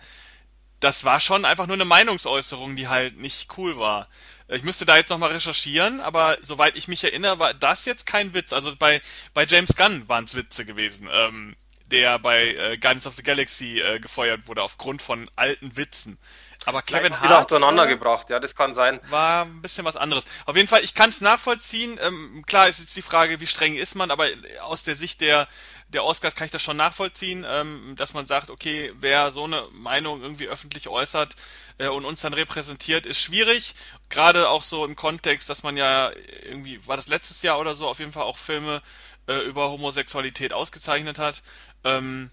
[0.79, 4.07] das war schon einfach nur eine Meinungsäußerung, die halt nicht cool war.
[4.47, 8.33] Ich müsste da jetzt nochmal recherchieren, aber soweit ich mich erinnere, war das jetzt kein
[8.33, 8.51] Witz.
[8.51, 9.01] Also bei,
[9.33, 11.55] bei James Gunn waren es Witze gewesen, ähm,
[11.85, 16.17] der bei äh, Guardians of the Galaxy äh, gefeuert wurde aufgrund von alten Witzen.
[16.65, 17.25] Aber Kevin Hart.
[17.25, 18.99] Ist auch durcheinander äh, gebracht, ja, das kann sein.
[19.09, 20.25] War ein bisschen was anderes.
[20.45, 21.99] Auf jeden Fall, ich kann es nachvollziehen.
[22.01, 24.27] Ähm, klar ist jetzt die Frage, wie streng ist man, aber
[24.61, 25.47] aus der Sicht der,
[25.87, 29.67] der Oscars kann ich das schon nachvollziehen, ähm, dass man sagt, okay, wer so eine
[29.71, 31.35] Meinung irgendwie öffentlich äußert
[31.79, 33.73] äh, und uns dann repräsentiert, ist schwierig.
[34.09, 36.11] Gerade auch so im Kontext, dass man ja
[36.43, 38.83] irgendwie, war das letztes Jahr oder so, auf jeden Fall auch Filme
[39.27, 41.41] äh, über Homosexualität ausgezeichnet hat.
[41.83, 42.29] Ähm,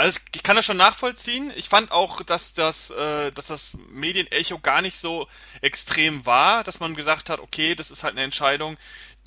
[0.00, 1.52] also ich kann das schon nachvollziehen.
[1.56, 5.28] Ich fand auch, dass das, äh, dass das Medienecho gar nicht so
[5.60, 8.78] extrem war, dass man gesagt hat, okay, das ist halt eine Entscheidung,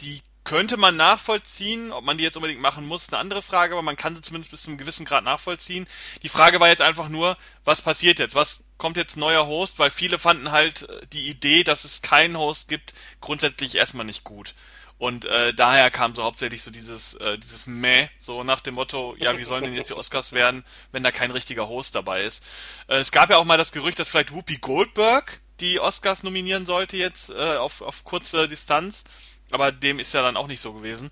[0.01, 1.91] die könnte man nachvollziehen.
[1.91, 4.23] Ob man die jetzt unbedingt machen muss, ist eine andere Frage, aber man kann sie
[4.23, 5.85] zumindest bis zu einem gewissen Grad nachvollziehen.
[6.23, 8.33] Die Frage war jetzt einfach nur, was passiert jetzt?
[8.33, 9.77] Was kommt jetzt neuer Host?
[9.77, 14.55] Weil viele fanden halt die Idee, dass es keinen Host gibt, grundsätzlich erstmal nicht gut.
[15.03, 19.17] Und äh, daher kam so hauptsächlich so dieses, äh, dieses Meh, so nach dem Motto,
[19.19, 22.41] ja, wie sollen denn jetzt die Oscars werden, wenn da kein richtiger Host dabei ist.
[22.87, 26.65] Äh, es gab ja auch mal das Gerücht, dass vielleicht Whoopi Goldberg die Oscars nominieren
[26.65, 29.03] sollte jetzt äh, auf, auf kurze Distanz,
[29.51, 31.11] aber dem ist ja dann auch nicht so gewesen.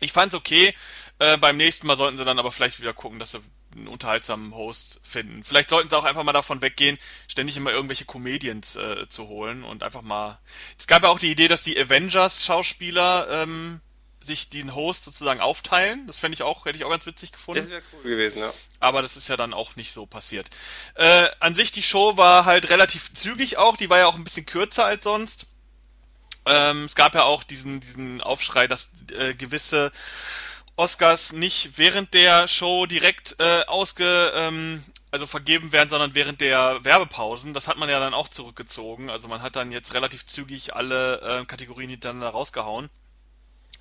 [0.00, 0.74] Ich fand's okay.
[1.18, 3.42] Äh, beim nächsten Mal sollten sie dann aber vielleicht wieder gucken, dass sie
[3.74, 5.44] einen unterhaltsamen Host finden.
[5.44, 6.98] Vielleicht sollten sie auch einfach mal davon weggehen,
[7.28, 10.38] ständig immer irgendwelche Comedians äh, zu holen und einfach mal.
[10.78, 13.80] Es gab ja auch die Idee, dass die Avengers-Schauspieler ähm,
[14.24, 16.06] sich den Host sozusagen aufteilen.
[16.06, 17.60] Das fände ich auch, hätte ich auch ganz witzig gefunden.
[17.60, 18.52] Das wäre cool gewesen, ja.
[18.80, 20.48] Aber das ist ja dann auch nicht so passiert.
[20.94, 24.24] Äh, an sich die Show war halt relativ zügig auch, die war ja auch ein
[24.24, 25.46] bisschen kürzer als sonst.
[26.44, 29.92] Ähm, es gab ja auch diesen, diesen Aufschrei, dass äh, gewisse
[30.76, 36.82] Oscars nicht während der Show direkt äh, ausge, ähm, also vergeben werden, sondern während der
[36.84, 37.52] Werbepausen.
[37.52, 39.10] Das hat man ja dann auch zurückgezogen.
[39.10, 42.88] Also man hat dann jetzt relativ zügig alle äh, Kategorien hintereinander rausgehauen.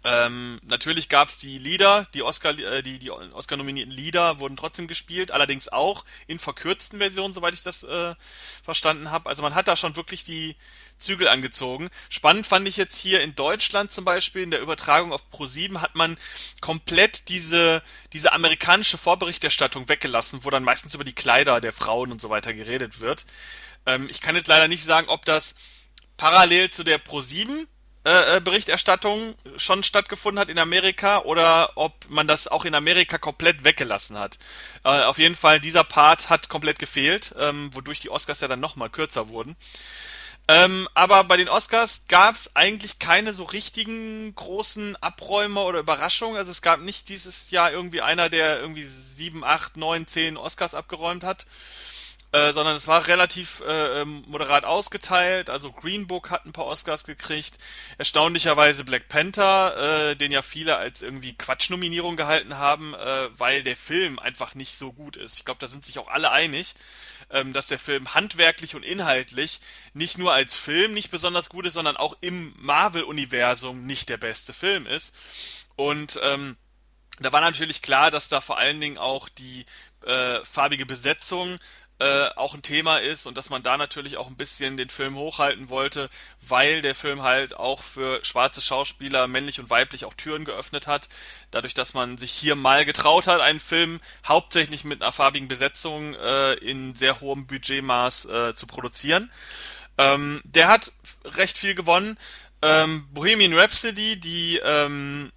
[0.04, 4.88] Ähm, natürlich gab es die Lieder, die Oscar, äh, die, die Oscar-nominierten Lieder wurden trotzdem
[4.88, 8.16] gespielt, allerdings auch in verkürzten Versionen, soweit ich das äh,
[8.64, 9.30] verstanden habe.
[9.30, 10.56] Also man hat da schon wirklich die
[10.98, 11.90] Zügel angezogen.
[12.10, 15.94] Spannend fand ich jetzt hier in Deutschland zum Beispiel, in der Übertragung auf Pro7 hat
[15.94, 16.18] man
[16.62, 22.22] komplett diese, diese amerikanische Vorberichterstattung weggelassen, wo dann meistens über die Kleider der Frauen und
[22.22, 23.28] so weiter geredet wird.
[23.86, 25.54] Ähm, ich kann jetzt leider nicht sagen, ob das
[26.18, 27.68] parallel zu der Pro7 äh, äh,
[28.04, 34.18] Berichterstattung schon stattgefunden hat in Amerika oder ob man das auch in Amerika komplett weggelassen
[34.18, 34.40] hat.
[34.84, 38.60] Äh, auf jeden Fall, dieser Part hat komplett gefehlt, ähm, wodurch die Oscars ja dann
[38.60, 39.56] nochmal kürzer wurden.
[40.48, 46.38] Ähm, aber bei den Oscars gab es eigentlich keine so richtigen großen Abräumer oder Überraschungen.
[46.38, 50.74] Also es gab nicht dieses Jahr irgendwie einer, der irgendwie sieben, acht, neun, zehn Oscars
[50.74, 51.46] abgeräumt hat.
[52.34, 55.50] Äh, sondern es war relativ äh, ähm, moderat ausgeteilt.
[55.50, 57.58] Also Green Book hat ein paar Oscars gekriegt.
[57.98, 63.76] Erstaunlicherweise Black Panther, äh, den ja viele als irgendwie Quatschnominierung gehalten haben, äh, weil der
[63.76, 65.40] Film einfach nicht so gut ist.
[65.40, 66.74] Ich glaube, da sind sich auch alle einig,
[67.32, 69.60] ähm, dass der Film handwerklich und inhaltlich
[69.94, 74.54] nicht nur als Film nicht besonders gut ist, sondern auch im Marvel-Universum nicht der beste
[74.54, 75.14] Film ist.
[75.76, 76.56] Und ähm,
[77.20, 79.66] da war natürlich klar, dass da vor allen Dingen auch die
[80.06, 81.60] äh, farbige Besetzung
[82.02, 85.16] äh, auch ein Thema ist und dass man da natürlich auch ein bisschen den Film
[85.16, 86.10] hochhalten wollte,
[86.42, 91.10] weil der Film halt auch für schwarze Schauspieler, männlich und weiblich, auch Türen geöffnet hat.
[91.52, 96.16] Dadurch, dass man sich hier mal getraut hat, einen Film hauptsächlich mit einer farbigen Besetzung
[96.16, 99.32] äh, in sehr hohem Budgetmaß äh, zu produzieren.
[100.00, 100.92] Ähm, der hat
[101.24, 102.18] recht viel gewonnen.
[102.64, 105.32] Ähm, Bohemian Rhapsody, die ähm,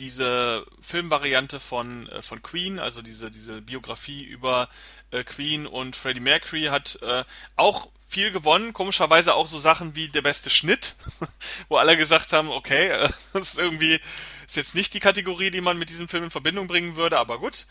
[0.00, 4.68] diese Filmvariante von, äh, von Queen, also diese, diese Biografie über
[5.10, 7.24] äh, Queen und Freddie Mercury, hat äh,
[7.56, 8.72] auch viel gewonnen.
[8.72, 10.96] Komischerweise auch so Sachen wie der beste Schnitt,
[11.68, 14.00] wo alle gesagt haben, okay, äh, das ist irgendwie,
[14.46, 17.38] ist jetzt nicht die Kategorie, die man mit diesem Film in Verbindung bringen würde, aber
[17.38, 17.66] gut.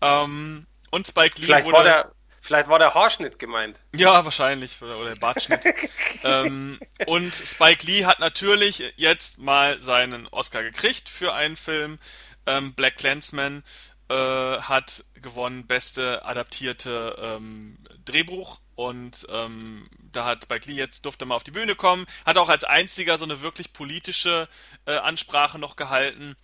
[0.00, 2.10] Ähm, und Spike Lee Vielleicht wurde.
[2.46, 3.80] Vielleicht war der Haarschnitt gemeint.
[3.92, 4.80] Ja, wahrscheinlich.
[4.80, 5.60] Oder der Bartschnitt.
[6.22, 11.98] ähm, und Spike Lee hat natürlich jetzt mal seinen Oscar gekriegt für einen Film.
[12.46, 13.64] Ähm, Black Clansman
[14.08, 18.60] äh, hat gewonnen, beste adaptierte ähm, Drehbuch.
[18.76, 22.48] Und ähm, da hat Spike Lee jetzt durfte mal auf die Bühne kommen, hat auch
[22.48, 24.48] als einziger so eine wirklich politische
[24.86, 26.36] äh, Ansprache noch gehalten.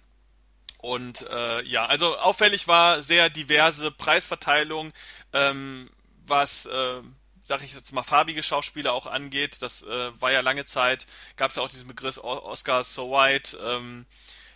[0.83, 4.93] Und äh, ja, also auffällig war sehr diverse Preisverteilung,
[5.33, 5.89] ähm,
[6.26, 7.01] was, äh,
[7.45, 9.62] sag ich jetzt mal, farbige Schauspieler auch angeht.
[9.62, 11.07] Das äh, war ja lange Zeit,
[11.37, 14.07] gab es ja auch diesen Begriff Oscars so white, ähm,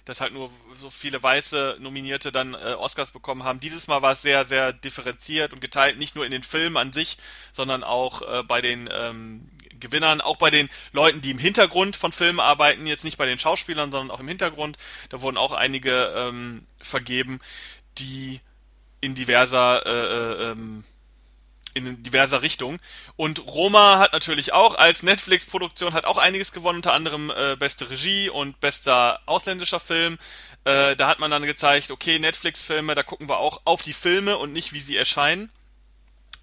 [0.05, 0.51] dass halt nur
[0.81, 3.61] so viele weiße Nominierte dann äh, Oscars bekommen haben.
[3.61, 6.93] Dieses Mal war es sehr, sehr differenziert und geteilt, nicht nur in den Filmen an
[6.93, 7.19] sich,
[7.53, 9.49] sondern auch äh, bei den ähm,
[9.81, 13.39] Gewinnern, auch bei den Leuten, die im Hintergrund von Filmen arbeiten, jetzt nicht bei den
[13.39, 14.77] Schauspielern, sondern auch im Hintergrund.
[15.09, 17.41] Da wurden auch einige ähm, vergeben,
[17.99, 18.41] die
[19.01, 20.85] in diverser äh, äh ähm,
[21.77, 22.79] in diverser Richtung.
[23.17, 27.91] Und Roma hat natürlich auch als Netflix-Produktion hat auch einiges gewonnen, unter anderem äh, beste
[27.91, 30.17] Regie und bester ausländischer Film.
[30.65, 34.39] Äh, da hat man dann gezeigt, okay, Netflix-Filme, da gucken wir auch auf die Filme
[34.39, 35.53] und nicht, wie sie erscheinen.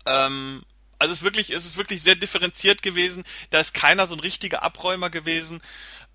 [0.06, 0.64] Ähm,
[1.04, 3.26] also es ist wirklich, es ist wirklich sehr differenziert gewesen.
[3.50, 5.62] Da ist keiner so ein richtiger Abräumer gewesen.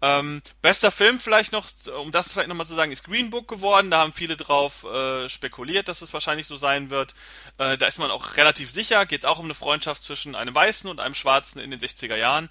[0.00, 1.66] Ähm, bester Film vielleicht noch,
[2.00, 3.90] um das vielleicht nochmal zu sagen, ist Green Book geworden.
[3.90, 7.14] Da haben viele drauf äh, spekuliert, dass es wahrscheinlich so sein wird.
[7.58, 9.04] Äh, da ist man auch relativ sicher.
[9.04, 12.48] Geht auch um eine Freundschaft zwischen einem Weißen und einem Schwarzen in den 60er Jahren.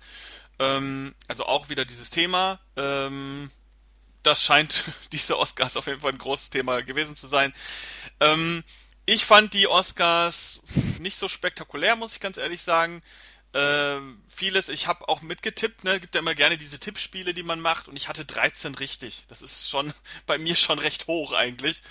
[0.60, 2.60] Ähm, also auch wieder dieses Thema.
[2.76, 3.50] Ähm,
[4.22, 7.52] das scheint diese Oscars auf jeden Fall ein großes Thema gewesen zu sein.
[8.20, 8.64] Ähm,
[9.08, 10.62] ich fand die Oscars
[11.00, 13.02] nicht so spektakulär, muss ich ganz ehrlich sagen.
[13.54, 17.62] Ähm, vieles, ich habe auch mitgetippt, ne, gibt ja immer gerne diese Tippspiele, die man
[17.62, 19.24] macht, und ich hatte 13 richtig.
[19.30, 19.94] Das ist schon
[20.28, 21.82] bei mir schon recht hoch eigentlich,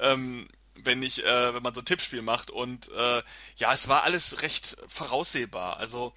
[0.00, 2.50] ähm, wenn ich, äh, wenn man so ein Tippspiel macht.
[2.50, 3.22] Und äh,
[3.56, 5.76] ja, es war alles recht voraussehbar.
[5.76, 6.12] Also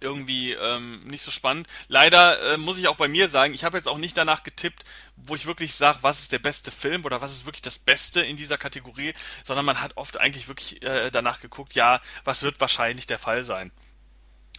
[0.00, 1.66] irgendwie ähm, nicht so spannend.
[1.88, 4.84] Leider äh, muss ich auch bei mir sagen, ich habe jetzt auch nicht danach getippt,
[5.16, 8.20] wo ich wirklich sage, was ist der beste Film oder was ist wirklich das Beste
[8.20, 12.60] in dieser Kategorie, sondern man hat oft eigentlich wirklich äh, danach geguckt, ja, was wird
[12.60, 13.72] wahrscheinlich der Fall sein.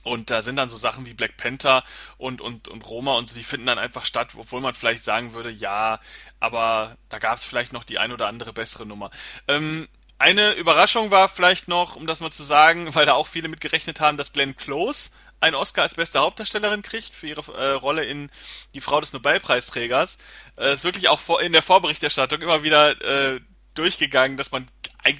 [0.03, 1.83] Und da sind dann so Sachen wie Black Panther
[2.17, 5.49] und, und, und Roma und die finden dann einfach statt, obwohl man vielleicht sagen würde,
[5.49, 5.99] ja,
[6.39, 9.11] aber da gab es vielleicht noch die ein oder andere bessere Nummer.
[9.49, 9.87] Ähm,
[10.19, 13.61] eine Überraschung war vielleicht noch, um das mal zu sagen, weil da auch viele mit
[13.61, 15.09] gerechnet haben, dass Glenn Close
[15.39, 18.29] einen Oscar als beste Hauptdarstellerin kriegt für ihre äh, Rolle in
[18.73, 20.17] Die Frau des Nobelpreisträgers.
[20.57, 23.39] Äh, ist wirklich auch vor, in der Vorberichterstattung immer wieder äh,
[23.73, 24.67] durchgegangen, dass man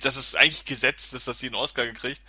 [0.02, 2.22] dass es eigentlich gesetzt ist, dass sie einen Oscar gekriegt.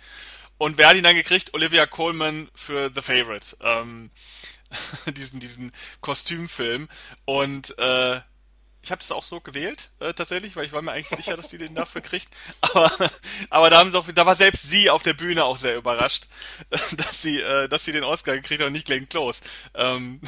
[0.57, 1.53] Und wer hat ihn dann gekriegt?
[1.53, 3.57] Olivia Colman für The Favorite.
[3.61, 4.11] Ähm,
[5.07, 5.71] diesen, diesen
[6.01, 6.87] Kostümfilm.
[7.25, 8.21] Und äh,
[8.81, 11.49] ich habe das auch so gewählt, äh, tatsächlich, weil ich war mir eigentlich sicher, dass
[11.49, 12.29] die den dafür kriegt.
[12.61, 12.91] Aber,
[13.49, 16.27] aber da haben sie auch, da war selbst sie auf der Bühne auch sehr überrascht,
[16.69, 19.41] dass sie, äh, dass sie den Oscar gekriegt hat und nicht Glenn Close.
[19.73, 20.21] Ähm,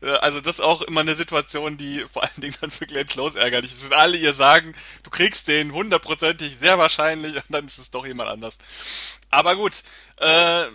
[0.20, 3.38] also das ist auch immer eine Situation, die vor allen Dingen dann für Glenn Close
[3.38, 3.84] ärgerlich ist.
[3.84, 8.06] Wenn alle ihr sagen, du kriegst den hundertprozentig, sehr wahrscheinlich, und dann ist es doch
[8.06, 8.58] jemand anders.
[9.30, 9.82] Aber gut,
[10.16, 10.66] äh,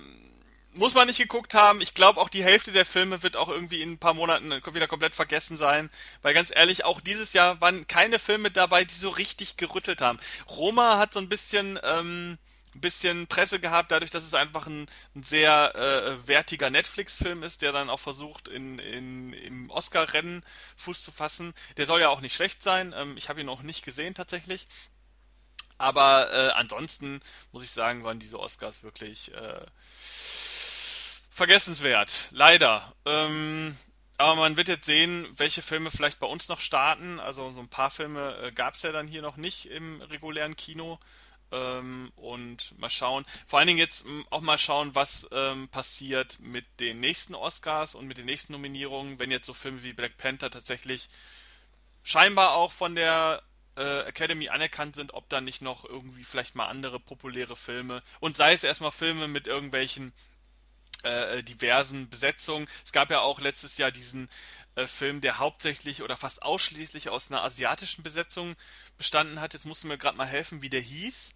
[0.78, 1.82] muss man nicht geguckt haben.
[1.82, 4.88] Ich glaube, auch die Hälfte der Filme wird auch irgendwie in ein paar Monaten wieder
[4.88, 5.90] komplett vergessen sein.
[6.22, 10.20] Weil ganz ehrlich, auch dieses Jahr waren keine Filme dabei, die so richtig gerüttelt haben.
[10.50, 12.38] Roma hat so ein bisschen, ähm,
[12.74, 17.72] bisschen Presse gehabt, dadurch, dass es einfach ein, ein sehr äh, wertiger Netflix-Film ist, der
[17.72, 20.44] dann auch versucht, in, in, im Oscar-Rennen
[20.78, 21.54] Fuß zu fassen.
[21.78, 22.94] Der soll ja auch nicht schlecht sein.
[22.96, 24.68] Ähm, ich habe ihn noch nicht gesehen tatsächlich.
[25.78, 27.22] Aber äh, ansonsten
[27.52, 29.66] muss ich sagen, waren diese Oscars wirklich äh,
[31.38, 32.30] vergessenswert.
[32.32, 32.94] Leider.
[33.06, 33.78] Ähm,
[34.18, 37.20] aber man wird jetzt sehen, welche Filme vielleicht bei uns noch starten.
[37.20, 40.56] Also so ein paar Filme äh, gab es ja dann hier noch nicht im regulären
[40.56, 41.00] Kino.
[41.52, 43.24] Ähm, und mal schauen.
[43.46, 48.06] Vor allen Dingen jetzt auch mal schauen, was ähm, passiert mit den nächsten Oscars und
[48.08, 51.08] mit den nächsten Nominierungen, wenn jetzt so Filme wie Black Panther tatsächlich
[52.04, 53.44] scheinbar auch von der
[53.78, 58.36] äh, Academy anerkannt sind, ob da nicht noch irgendwie vielleicht mal andere populäre Filme und
[58.36, 60.12] sei es erstmal Filme mit irgendwelchen
[61.04, 62.68] äh, diversen Besetzungen.
[62.86, 64.30] Es gab ja auch letztes Jahr diesen
[64.76, 68.56] äh, Film, der hauptsächlich oder fast ausschließlich aus einer asiatischen Besetzung
[68.98, 69.54] bestanden hat.
[69.54, 71.32] Jetzt musst du mir gerade mal helfen, wie der hieß.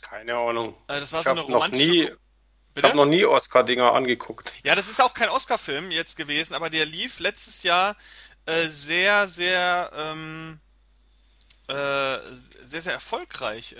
[0.00, 0.74] Keine Ahnung.
[0.88, 1.90] Äh, das war ich so eine habe noch romantische.
[1.90, 2.10] nie,
[2.74, 4.52] ich habe noch nie Oscar-Dinger angeguckt.
[4.62, 7.96] Ja, das ist auch kein Oscar-Film jetzt gewesen, aber der lief letztes Jahr
[8.44, 10.60] äh, sehr, sehr, ähm,
[11.68, 12.18] äh,
[12.62, 13.74] sehr, sehr erfolgreich.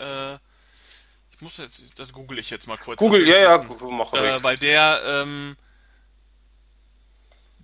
[1.36, 3.94] Ich muss jetzt, das google ich jetzt mal kurz, Google, ja, ja, wissen.
[3.94, 5.54] mach Äh, weil der, ähm,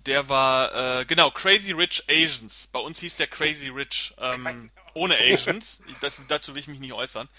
[0.05, 2.67] Der war, äh, genau, Crazy Rich Asians.
[2.71, 5.81] Bei uns hieß der Crazy Rich, ähm, ohne Asians.
[6.01, 7.29] Das, dazu will ich mich nicht äußern,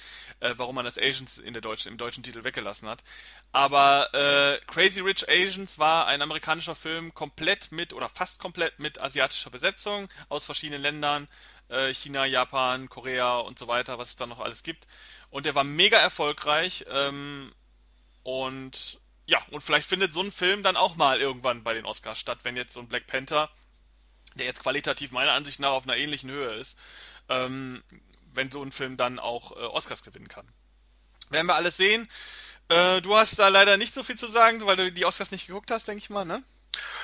[0.40, 3.04] äh, warum man das Asians in der deutschen, im deutschen Titel weggelassen hat.
[3.52, 8.98] Aber äh, Crazy Rich Asians war ein amerikanischer Film komplett mit oder fast komplett mit
[8.98, 11.28] asiatischer Besetzung aus verschiedenen Ländern.
[11.68, 14.86] Äh, China, Japan, Korea und so weiter, was es da noch alles gibt.
[15.28, 16.86] Und der war mega erfolgreich.
[16.88, 17.52] Ähm,
[18.22, 22.18] und ja, und vielleicht findet so ein Film dann auch mal irgendwann bei den Oscars
[22.18, 23.50] statt, wenn jetzt so ein Black Panther,
[24.34, 26.78] der jetzt qualitativ meiner Ansicht nach auf einer ähnlichen Höhe ist,
[27.28, 27.82] ähm,
[28.32, 30.46] wenn so ein Film dann auch äh, Oscars gewinnen kann.
[31.30, 32.08] Werden wir alles sehen.
[32.68, 35.46] Äh, du hast da leider nicht so viel zu sagen, weil du die Oscars nicht
[35.46, 36.42] geguckt hast, denke ich mal, ne?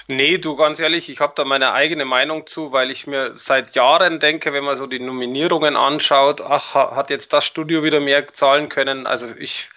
[0.09, 3.77] Nee, du ganz ehrlich, ich habe da meine eigene Meinung zu, weil ich mir seit
[3.77, 8.01] Jahren denke, wenn man so die Nominierungen anschaut, ach, ha- hat jetzt das Studio wieder
[8.01, 9.07] mehr zahlen können.
[9.07, 9.69] Also ich,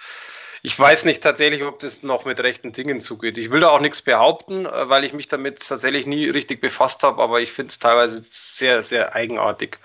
[0.66, 3.38] ich weiß nicht tatsächlich, ob das noch mit rechten Dingen zugeht.
[3.38, 7.04] Ich will da auch nichts behaupten, äh, weil ich mich damit tatsächlich nie richtig befasst
[7.04, 9.80] habe, aber ich finde es teilweise sehr, sehr eigenartig.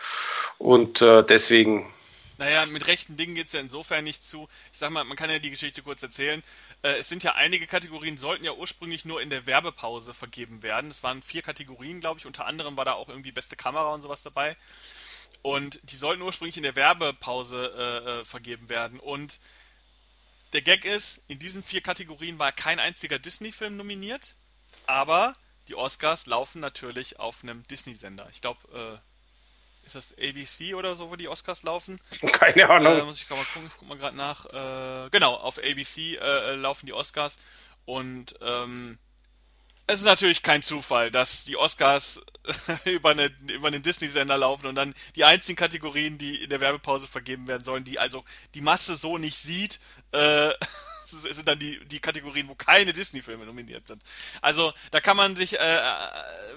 [0.57, 1.93] Und äh, deswegen,
[2.39, 4.49] Naja, mit rechten Dingen geht's ja insofern nicht zu.
[4.73, 6.43] Ich sag mal, man kann ja die Geschichte kurz erzählen.
[6.83, 10.93] Äh, es sind ja einige Kategorien, sollten ja ursprünglich nur in der Werbepause vergeben werden.
[10.93, 12.27] Es waren vier Kategorien, glaube ich.
[12.27, 14.57] Unter anderem war da auch irgendwie beste Kamera und sowas dabei.
[15.43, 19.01] Und die sollten ursprünglich in der Werbepause äh, äh, vergeben werden.
[19.01, 19.41] Und
[20.53, 24.37] der Gag ist, in diesen vier Kategorien war kein einziger Disney-Film nominiert,
[24.87, 25.35] aber
[25.69, 28.29] die Oscars laufen natürlich auf einem Disney-Sender.
[28.31, 29.03] Ich glaube,
[29.85, 32.01] äh, ist das ABC oder so, wo die Oscars laufen?
[32.33, 33.03] keine Äh, Ahnung.
[33.03, 34.47] muss ich gerade mal gucken, ich guck mal gerade nach.
[34.47, 37.39] Äh, genau, auf ABC äh, laufen die Oscars
[37.85, 38.99] und ähm,
[39.89, 42.21] es ist natürlich kein Zufall, dass die Oscars
[42.85, 47.09] über, eine, über einen Disney-Sender laufen und dann die einzigen Kategorien, die in der Werbepause
[47.09, 48.23] vergeben werden sollen, die also
[48.55, 49.81] die Masse so nicht sieht,
[50.13, 50.53] äh,
[51.07, 54.03] sind dann die, die Kategorien, wo keine Disney-Filme nominiert sind.
[54.43, 55.81] Also da kann man sich äh,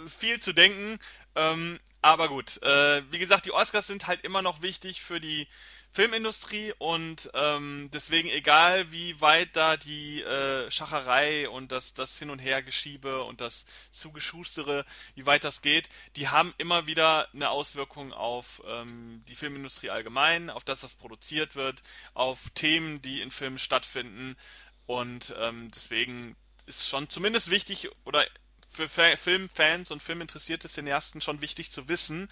[0.10, 1.00] viel zu denken.
[1.36, 5.48] Ähm, aber gut, äh, wie gesagt, die Oscars sind halt immer noch wichtig für die
[5.94, 12.30] Filmindustrie und ähm, deswegen egal wie weit da die äh, Schacherei und das, das Hin
[12.30, 14.86] und Hergeschiebe und das Zugeschustere,
[15.16, 20.50] wie weit das geht, die haben immer wieder eine Auswirkung auf ähm, die Filmindustrie allgemein,
[20.50, 21.84] auf das, was produziert wird,
[22.14, 24.38] auf Themen, die in Filmen stattfinden.
[24.86, 26.38] Und ähm, deswegen
[26.68, 28.26] ist schon zumindest wichtig oder
[28.72, 32.30] für Fa Filmfans und filminteressierte Cineasten schon wichtig zu wissen,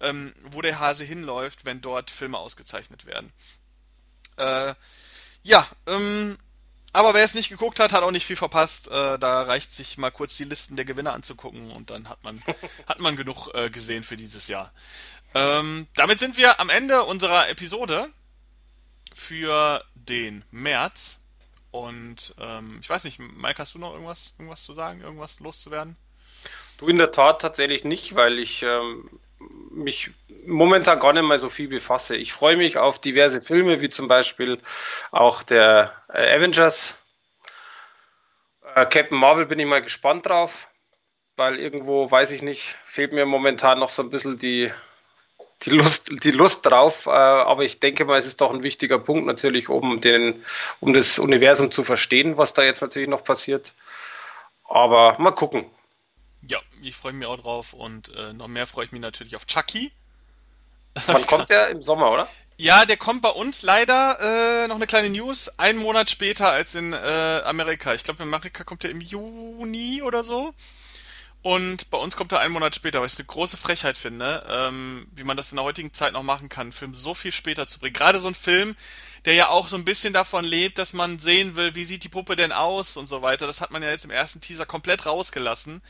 [0.00, 3.32] ähm, wo der Hase hinläuft, wenn dort Filme ausgezeichnet werden.
[4.36, 4.74] Äh,
[5.42, 6.38] ja, ähm,
[6.92, 8.88] aber wer es nicht geguckt hat, hat auch nicht viel verpasst.
[8.88, 12.42] Äh, da reicht sich mal kurz die Listen der Gewinner anzugucken und dann hat man,
[12.86, 14.72] hat man genug äh, gesehen für dieses Jahr.
[15.34, 18.10] Ähm, damit sind wir am Ende unserer Episode
[19.14, 21.18] für den März.
[21.72, 25.96] Und ähm, ich weiß nicht, Mike, hast du noch irgendwas, irgendwas zu sagen, irgendwas loszuwerden?
[26.76, 29.08] Du in der Tat tatsächlich nicht, weil ich ähm,
[29.70, 30.10] mich
[30.46, 32.16] momentan gar nicht mehr so viel befasse.
[32.16, 34.60] Ich freue mich auf diverse Filme, wie zum Beispiel
[35.12, 36.94] auch der äh, Avengers.
[38.74, 40.68] Äh, Captain Marvel bin ich mal gespannt drauf,
[41.36, 44.70] weil irgendwo, weiß ich nicht, fehlt mir momentan noch so ein bisschen die,
[45.64, 48.98] die Lust, die Lust drauf, äh, aber ich denke mal, es ist doch ein wichtiger
[48.98, 50.42] Punkt natürlich, um den,
[50.80, 53.74] um das Universum zu verstehen, was da jetzt natürlich noch passiert.
[54.68, 55.66] Aber mal gucken.
[56.48, 59.46] Ja, ich freue mich auch drauf und äh, noch mehr freue ich mich natürlich auf
[59.46, 59.92] Chucky.
[61.06, 61.68] Wann kommt der?
[61.68, 62.28] Im Sommer, oder?
[62.58, 66.74] Ja, der kommt bei uns leider äh, noch eine kleine News, einen Monat später als
[66.74, 67.94] in äh, Amerika.
[67.94, 70.54] Ich glaube, in Amerika kommt er im Juni oder so.
[71.42, 75.08] Und bei uns kommt er einen Monat später, was ich eine große Frechheit finde, ähm,
[75.12, 77.66] wie man das in der heutigen Zeit noch machen kann, einen Film so viel später
[77.66, 77.94] zu bringen.
[77.94, 78.76] Gerade so ein Film,
[79.24, 82.08] der ja auch so ein bisschen davon lebt, dass man sehen will, wie sieht die
[82.08, 83.48] Puppe denn aus und so weiter.
[83.48, 85.82] Das hat man ja jetzt im ersten Teaser komplett rausgelassen.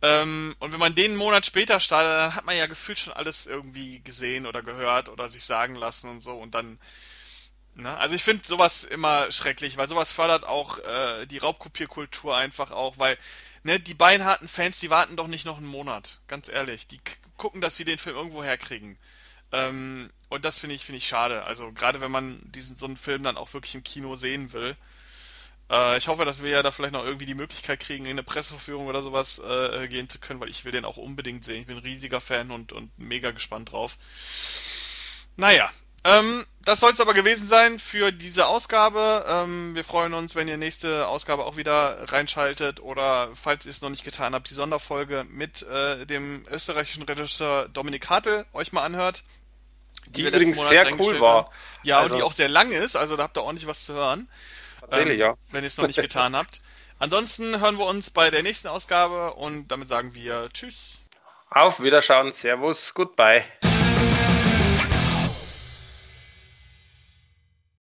[0.00, 3.12] Ähm, und wenn man den einen Monat später startet, dann hat man ja gefühlt schon
[3.12, 6.32] alles irgendwie gesehen oder gehört oder sich sagen lassen und so.
[6.32, 6.78] Und dann
[7.76, 7.94] Ne?
[7.98, 12.96] Also ich finde sowas immer schrecklich, weil sowas fördert auch äh, die Raubkopierkultur einfach auch,
[12.96, 13.18] weil
[13.66, 16.86] ne, die beinharten Fans, die warten doch nicht noch einen Monat, ganz ehrlich.
[16.86, 17.00] Die
[17.36, 18.96] gucken, dass sie den Film irgendwo herkriegen.
[19.52, 21.44] Ähm, und das finde ich, finde ich schade.
[21.44, 24.76] Also gerade wenn man diesen so einen Film dann auch wirklich im Kino sehen will.
[25.68, 28.22] Äh, ich hoffe, dass wir ja da vielleicht noch irgendwie die Möglichkeit kriegen, in eine
[28.22, 31.60] Presseverführung oder sowas äh, gehen zu können, weil ich will den auch unbedingt sehen.
[31.60, 33.98] Ich bin ein riesiger Fan und, und mega gespannt drauf.
[35.36, 35.70] Naja,
[36.06, 39.24] ähm, das soll es aber gewesen sein für diese Ausgabe.
[39.28, 43.82] Ähm, wir freuen uns, wenn ihr nächste Ausgabe auch wieder reinschaltet oder falls ihr es
[43.82, 48.82] noch nicht getan habt, die Sonderfolge mit äh, dem österreichischen Regisseur Dominik Hartl euch mal
[48.82, 49.24] anhört.
[50.06, 51.46] Die, die übrigens sehr cool war.
[51.46, 51.54] Haben.
[51.82, 53.94] Ja, also, und die auch sehr lang ist, also da habt ihr ordentlich was zu
[53.94, 54.28] hören.
[54.80, 55.34] Tatsächlich, ähm, ja.
[55.50, 56.60] Wenn ihr es noch nicht getan habt.
[57.00, 61.02] Ansonsten hören wir uns bei der nächsten Ausgabe und damit sagen wir Tschüss.
[61.50, 63.44] Auf Wiederschauen, Servus, Goodbye.